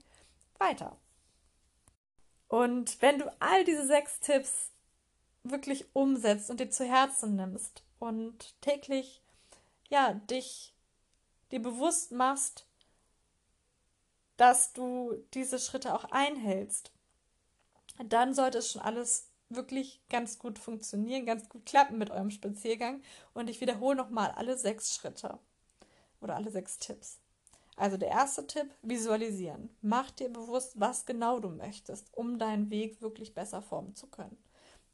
weiter. 0.57 0.97
Und 2.47 3.01
wenn 3.01 3.19
du 3.19 3.33
all 3.41 3.63
diese 3.65 3.85
sechs 3.85 4.19
Tipps 4.19 4.71
wirklich 5.43 5.85
umsetzt 5.93 6.49
und 6.49 6.59
dir 6.59 6.69
zu 6.69 6.85
Herzen 6.85 7.35
nimmst 7.35 7.83
und 7.99 8.59
täglich 8.61 9.21
ja 9.89 10.13
dich 10.13 10.73
dir 11.51 11.61
bewusst 11.61 12.11
machst, 12.11 12.65
dass 14.37 14.73
du 14.73 15.13
diese 15.33 15.59
Schritte 15.59 15.93
auch 15.93 16.05
einhältst, 16.05 16.91
dann 18.03 18.33
sollte 18.33 18.59
es 18.59 18.71
schon 18.71 18.81
alles 18.81 19.29
wirklich 19.49 20.01
ganz 20.09 20.39
gut 20.39 20.57
funktionieren, 20.59 21.25
ganz 21.25 21.49
gut 21.49 21.65
klappen 21.65 21.97
mit 21.97 22.09
eurem 22.09 22.31
Spaziergang. 22.31 23.01
Und 23.33 23.49
ich 23.49 23.61
wiederhole 23.61 23.95
nochmal 23.95 24.31
alle 24.31 24.57
sechs 24.57 24.95
Schritte 24.95 25.39
oder 26.21 26.35
alle 26.35 26.51
sechs 26.51 26.77
Tipps. 26.77 27.19
Also 27.75 27.97
der 27.97 28.09
erste 28.09 28.45
Tipp, 28.47 28.73
visualisieren. 28.81 29.69
Mach 29.81 30.11
dir 30.11 30.29
bewusst, 30.29 30.79
was 30.79 31.05
genau 31.05 31.39
du 31.39 31.49
möchtest, 31.49 32.15
um 32.15 32.37
deinen 32.37 32.69
Weg 32.69 33.01
wirklich 33.01 33.33
besser 33.33 33.61
formen 33.61 33.95
zu 33.95 34.07
können. 34.07 34.37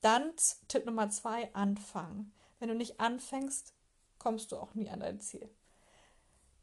Dann 0.01 0.31
Tipp 0.67 0.85
Nummer 0.85 1.09
zwei, 1.09 1.53
anfangen. 1.53 2.33
Wenn 2.59 2.69
du 2.69 2.75
nicht 2.75 2.99
anfängst, 2.99 3.73
kommst 4.19 4.51
du 4.51 4.57
auch 4.57 4.73
nie 4.73 4.89
an 4.89 4.99
dein 4.99 5.19
Ziel. 5.19 5.49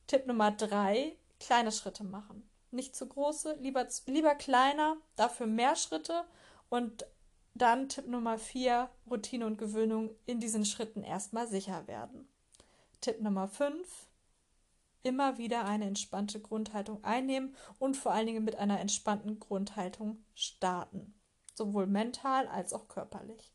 Tipp 0.06 0.26
Nummer 0.26 0.50
drei, 0.50 1.16
kleine 1.40 1.72
Schritte 1.72 2.04
machen. 2.04 2.48
Nicht 2.74 2.96
zu 2.96 3.06
große, 3.06 3.56
lieber, 3.60 3.86
lieber 4.06 4.34
kleiner, 4.34 4.96
dafür 5.16 5.46
mehr 5.46 5.76
Schritte. 5.76 6.24
Und 6.68 7.06
dann 7.54 7.88
Tipp 7.88 8.08
Nummer 8.08 8.36
vier, 8.36 8.90
Routine 9.08 9.46
und 9.46 9.58
Gewöhnung 9.58 10.10
in 10.26 10.40
diesen 10.40 10.64
Schritten 10.64 11.04
erstmal 11.04 11.46
sicher 11.46 11.86
werden. 11.86 12.28
Tipp 13.00 13.20
Nummer 13.20 13.46
fünf, 13.46 14.08
immer 15.04 15.38
wieder 15.38 15.64
eine 15.66 15.84
entspannte 15.86 16.40
Grundhaltung 16.40 17.04
einnehmen 17.04 17.54
und 17.78 17.96
vor 17.96 18.12
allen 18.12 18.26
Dingen 18.26 18.44
mit 18.44 18.56
einer 18.56 18.80
entspannten 18.80 19.38
Grundhaltung 19.38 20.24
starten. 20.34 21.14
Sowohl 21.54 21.86
mental 21.86 22.48
als 22.48 22.72
auch 22.72 22.88
körperlich. 22.88 23.52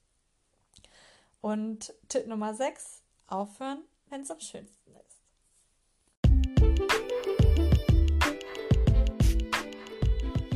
Und 1.42 1.94
Tipp 2.08 2.28
Nummer 2.28 2.54
6, 2.54 3.02
aufhören, 3.28 3.84
wenn 4.08 4.22
es 4.22 4.32
am 4.32 4.40
schönsten 4.40 4.94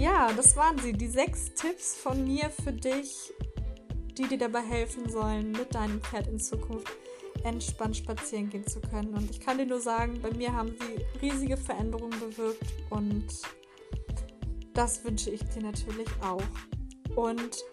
Ja, 0.04 0.34
das 0.34 0.58
waren 0.58 0.78
sie, 0.80 0.92
die 0.92 1.08
sechs 1.08 1.54
Tipps 1.54 1.96
von 1.96 2.28
mir 2.28 2.50
für 2.50 2.74
dich, 2.74 3.34
die 4.18 4.28
dir 4.28 4.38
dabei 4.38 4.60
helfen 4.60 5.10
sollen, 5.10 5.54
mit 5.54 5.74
deinem 5.74 6.02
Pferd 6.02 6.28
in 6.28 6.38
Zukunft 6.42 6.92
entspannt 7.46 7.96
spazieren 7.96 8.50
gehen 8.50 8.68
zu 8.68 8.82
können. 8.82 9.14
Und 9.14 9.32
ich 9.32 9.40
kann 9.40 9.60
dir 9.60 9.66
nur 9.66 9.80
sagen, 9.80 10.22
bei 10.22 10.30
mir 10.32 10.52
haben 10.52 10.76
sie 10.78 11.22
riesige 11.26 11.56
Veränderungen 11.56 12.20
bewirkt 12.20 12.66
und 12.90 13.28
das 14.74 15.06
wünsche 15.06 15.30
ich 15.30 15.42
dir 15.46 15.62
natürlich 15.62 16.10
auch. 16.22 17.16
Und 17.16 17.64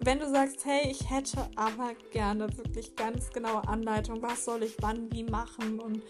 wenn 0.00 0.20
du 0.20 0.30
sagst, 0.30 0.64
hey, 0.64 0.90
ich 0.90 1.10
hätte 1.10 1.50
aber 1.54 1.92
gerne 2.12 2.48
wirklich 2.56 2.96
ganz 2.96 3.28
genaue 3.28 3.68
Anleitung, 3.68 4.22
was 4.22 4.46
soll 4.46 4.62
ich 4.62 4.74
wann 4.80 5.12
wie 5.12 5.24
machen 5.24 5.80
und 5.80 6.02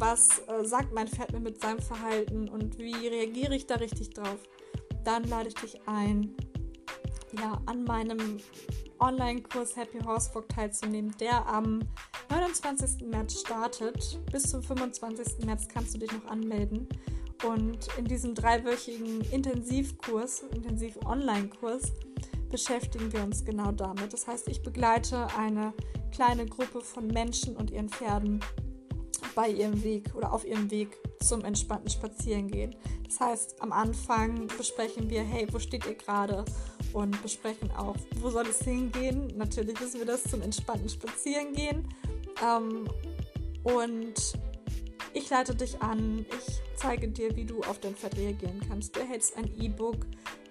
was 0.00 0.40
äh, 0.48 0.64
sagt 0.64 0.92
mein 0.92 1.06
Pferd 1.06 1.32
mir 1.32 1.38
mit 1.38 1.60
seinem 1.60 1.80
Verhalten 1.80 2.48
und 2.48 2.76
wie 2.78 3.06
reagiere 3.06 3.54
ich 3.54 3.68
da 3.68 3.76
richtig 3.76 4.10
drauf, 4.10 4.40
dann 5.06 5.24
lade 5.24 5.48
ich 5.48 5.54
dich 5.54 5.80
ein, 5.86 6.34
ja, 7.38 7.60
an 7.66 7.84
meinem 7.84 8.38
Online-Kurs 8.98 9.76
Happy 9.76 10.00
Horsefolk 10.00 10.48
teilzunehmen, 10.48 11.14
der 11.20 11.46
am 11.46 11.80
29. 12.30 13.06
März 13.06 13.40
startet. 13.40 14.18
Bis 14.32 14.44
zum 14.50 14.62
25. 14.62 15.44
März 15.44 15.68
kannst 15.68 15.94
du 15.94 15.98
dich 15.98 16.10
noch 16.12 16.26
anmelden. 16.26 16.88
Und 17.44 17.86
in 17.98 18.06
diesem 18.06 18.34
dreiwöchigen 18.34 19.20
Intensivkurs, 19.30 20.44
Intensiv-Online-Kurs, 20.54 21.92
beschäftigen 22.50 23.12
wir 23.12 23.22
uns 23.22 23.44
genau 23.44 23.70
damit. 23.72 24.12
Das 24.12 24.26
heißt, 24.26 24.48
ich 24.48 24.62
begleite 24.62 25.28
eine 25.36 25.72
kleine 26.10 26.46
Gruppe 26.46 26.80
von 26.80 27.06
Menschen 27.06 27.56
und 27.56 27.70
ihren 27.70 27.90
Pferden 27.90 28.40
bei 29.36 29.50
ihrem 29.50 29.84
Weg 29.84 30.14
oder 30.16 30.32
auf 30.32 30.44
ihrem 30.44 30.68
Weg 30.70 30.98
zum 31.20 31.44
entspannten 31.44 31.90
Spazierengehen. 31.90 32.74
Das 33.04 33.20
heißt, 33.20 33.62
am 33.62 33.70
Anfang 33.70 34.48
besprechen 34.56 35.10
wir, 35.10 35.22
hey, 35.22 35.46
wo 35.52 35.58
steht 35.58 35.86
ihr 35.86 35.94
gerade? 35.94 36.44
Und 36.94 37.22
besprechen 37.22 37.70
auch, 37.72 37.96
wo 38.20 38.30
soll 38.30 38.46
es 38.46 38.60
hingehen? 38.60 39.32
Natürlich 39.36 39.78
wissen 39.78 39.98
wir 39.98 40.06
das 40.06 40.24
zum 40.24 40.40
entspannten 40.40 40.88
Spazierengehen. 40.88 41.86
Ähm, 42.42 42.88
und 43.62 44.38
ich 45.12 45.28
leite 45.28 45.54
dich 45.54 45.82
an, 45.82 46.24
ich 46.30 46.60
zeige 46.76 47.08
dir, 47.08 47.36
wie 47.36 47.44
du 47.44 47.60
auf 47.60 47.78
dein 47.78 47.94
Pferd 47.94 48.16
reagieren 48.16 48.60
kannst. 48.66 48.96
Du 48.96 49.00
erhältst 49.00 49.36
ein 49.36 49.50
E-Book, 49.60 50.06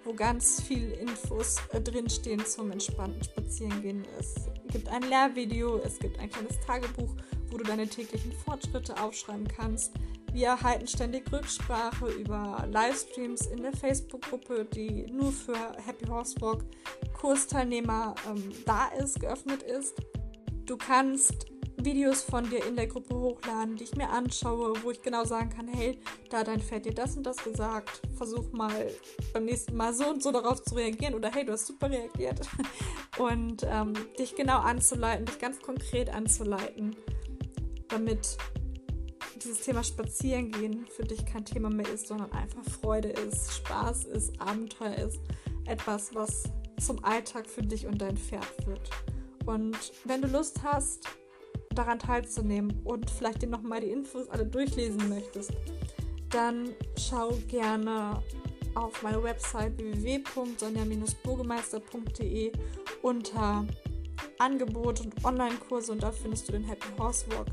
wo 0.06 0.14
ganz 0.14 0.62
viele 0.62 0.94
Infos 0.94 1.56
äh, 1.72 1.80
drinstehen 1.80 2.44
zum 2.46 2.70
entspannten 2.70 3.22
Spazierengehen. 3.22 4.06
Es 4.18 4.34
gibt 4.68 4.88
ein 4.88 5.02
Lehrvideo, 5.02 5.78
es 5.78 5.98
gibt 5.98 6.18
ein 6.20 6.30
kleines 6.30 6.58
Tagebuch, 6.64 7.14
wo 7.50 7.58
du 7.58 7.64
deine 7.64 7.88
täglichen 7.88 8.32
Fortschritte 8.44 8.96
aufschreiben 9.02 9.48
kannst. 9.48 9.92
Wir 10.32 10.48
erhalten 10.48 10.86
ständig 10.86 11.30
Rücksprache 11.32 12.08
über 12.08 12.68
Livestreams 12.70 13.46
in 13.46 13.62
der 13.62 13.72
Facebook-Gruppe, 13.72 14.66
die 14.66 15.06
nur 15.10 15.32
für 15.32 15.56
Happy 15.84 16.06
Horse 16.06 16.40
Walk 16.40 16.64
Kursteilnehmer 17.18 18.14
ähm, 18.28 18.52
da 18.64 18.88
ist, 18.88 19.18
geöffnet 19.18 19.62
ist. 19.62 19.94
Du 20.66 20.76
kannst 20.76 21.46
Videos 21.86 22.24
von 22.24 22.50
dir 22.50 22.66
in 22.66 22.74
der 22.74 22.88
Gruppe 22.88 23.14
hochladen, 23.14 23.76
die 23.76 23.84
ich 23.84 23.94
mir 23.94 24.10
anschaue, 24.10 24.74
wo 24.82 24.90
ich 24.90 25.00
genau 25.02 25.24
sagen 25.24 25.50
kann, 25.50 25.68
hey, 25.68 25.96
da 26.28 26.38
hat 26.38 26.48
dein 26.48 26.60
Pferd 26.60 26.84
dir 26.84 26.92
das 26.92 27.16
und 27.16 27.24
das 27.24 27.36
gesagt, 27.36 28.02
versuch 28.16 28.50
mal 28.52 28.90
beim 29.32 29.44
nächsten 29.44 29.76
Mal 29.76 29.94
so 29.94 30.08
und 30.08 30.20
so 30.20 30.32
darauf 30.32 30.60
zu 30.64 30.74
reagieren 30.74 31.14
oder 31.14 31.30
hey, 31.30 31.44
du 31.44 31.52
hast 31.52 31.66
super 31.66 31.88
reagiert. 31.88 32.40
Und 33.18 33.62
ähm, 33.62 33.94
dich 34.18 34.34
genau 34.34 34.58
anzuleiten, 34.58 35.24
dich 35.24 35.38
ganz 35.38 35.58
konkret 35.60 36.10
anzuleiten, 36.10 36.94
damit 37.88 38.36
dieses 39.42 39.60
Thema 39.60 39.82
Spazierengehen 39.82 40.86
für 40.88 41.04
dich 41.04 41.24
kein 41.24 41.46
Thema 41.46 41.70
mehr 41.70 41.88
ist, 41.88 42.08
sondern 42.08 42.30
einfach 42.32 42.62
Freude 42.64 43.08
ist, 43.08 43.54
Spaß 43.54 44.04
ist, 44.04 44.38
Abenteuer 44.38 44.96
ist, 44.96 45.20
etwas, 45.64 46.14
was 46.14 46.42
zum 46.78 47.02
Alltag 47.04 47.46
für 47.46 47.62
dich 47.62 47.86
und 47.86 48.02
dein 48.02 48.18
Pferd 48.18 48.66
wird. 48.66 48.90
Und 49.46 49.92
wenn 50.04 50.20
du 50.20 50.28
Lust 50.28 50.62
hast, 50.62 51.08
daran 51.78 51.98
teilzunehmen 51.98 52.80
und 52.84 53.10
vielleicht 53.10 53.42
dir 53.42 53.48
nochmal 53.48 53.80
die 53.80 53.90
Infos 53.90 54.28
alle 54.28 54.46
durchlesen 54.46 55.08
möchtest, 55.08 55.52
dann 56.30 56.70
schau 56.96 57.32
gerne 57.48 58.22
auf 58.74 59.02
meine 59.02 59.20
Website 59.22 59.76
www.sonja-burgemeister.de 59.78 62.52
unter 63.02 63.66
Angebote 64.38 65.02
und 65.04 65.24
Online-Kurse 65.24 65.92
und 65.92 66.02
da 66.02 66.12
findest 66.12 66.48
du 66.48 66.52
den 66.52 66.64
Happy 66.64 66.88
Horse 66.98 67.24
Walk 67.30 67.46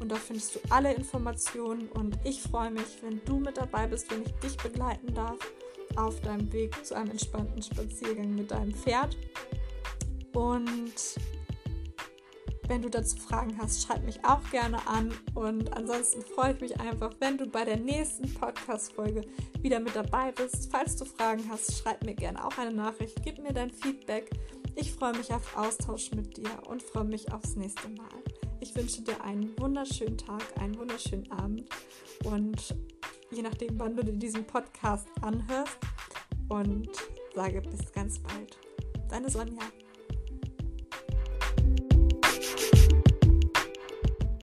und 0.00 0.12
da 0.12 0.16
findest 0.16 0.54
du 0.54 0.60
alle 0.70 0.94
Informationen 0.94 1.88
und 1.88 2.18
ich 2.24 2.42
freue 2.42 2.70
mich, 2.70 3.02
wenn 3.02 3.20
du 3.24 3.40
mit 3.40 3.56
dabei 3.56 3.86
bist, 3.86 4.10
wenn 4.10 4.22
ich 4.22 4.32
dich 4.34 4.56
begleiten 4.56 5.12
darf 5.14 5.38
auf 5.96 6.20
deinem 6.20 6.52
Weg 6.52 6.84
zu 6.84 6.94
einem 6.94 7.10
entspannten 7.10 7.62
Spaziergang 7.62 8.34
mit 8.34 8.50
deinem 8.50 8.72
Pferd. 8.72 9.16
Und 10.34 10.92
wenn 12.68 12.82
du 12.82 12.90
dazu 12.90 13.16
Fragen 13.16 13.56
hast, 13.58 13.82
schreib 13.82 14.04
mich 14.04 14.24
auch 14.24 14.42
gerne 14.50 14.86
an. 14.86 15.12
Und 15.34 15.74
ansonsten 15.76 16.22
freue 16.22 16.52
ich 16.52 16.60
mich 16.60 16.80
einfach, 16.80 17.14
wenn 17.18 17.38
du 17.38 17.46
bei 17.46 17.64
der 17.64 17.78
nächsten 17.78 18.32
Podcast-Folge 18.34 19.22
wieder 19.60 19.80
mit 19.80 19.96
dabei 19.96 20.32
bist. 20.32 20.70
Falls 20.70 20.96
du 20.96 21.04
Fragen 21.04 21.44
hast, 21.50 21.78
schreib 21.78 22.04
mir 22.04 22.14
gerne 22.14 22.44
auch 22.44 22.56
eine 22.58 22.72
Nachricht, 22.72 23.22
gib 23.24 23.38
mir 23.38 23.52
dein 23.52 23.70
Feedback. 23.70 24.30
Ich 24.76 24.92
freue 24.92 25.16
mich 25.16 25.32
auf 25.32 25.56
Austausch 25.56 26.12
mit 26.12 26.36
dir 26.36 26.50
und 26.68 26.82
freue 26.82 27.04
mich 27.04 27.32
aufs 27.32 27.56
nächste 27.56 27.88
Mal. 27.88 28.08
Ich 28.60 28.74
wünsche 28.76 29.02
dir 29.02 29.22
einen 29.24 29.58
wunderschönen 29.58 30.18
Tag, 30.18 30.42
einen 30.60 30.78
wunderschönen 30.78 31.30
Abend 31.32 31.68
und 32.24 32.74
je 33.30 33.42
nachdem, 33.42 33.78
wann 33.78 33.96
du 33.96 34.04
dir 34.04 34.12
diesen 34.12 34.44
Podcast 34.44 35.08
anhörst 35.20 35.78
und 36.48 36.88
sage 37.34 37.62
bis 37.62 37.92
ganz 37.92 38.18
bald. 38.18 38.58
Deine 39.08 39.30
Sonja. 39.30 39.62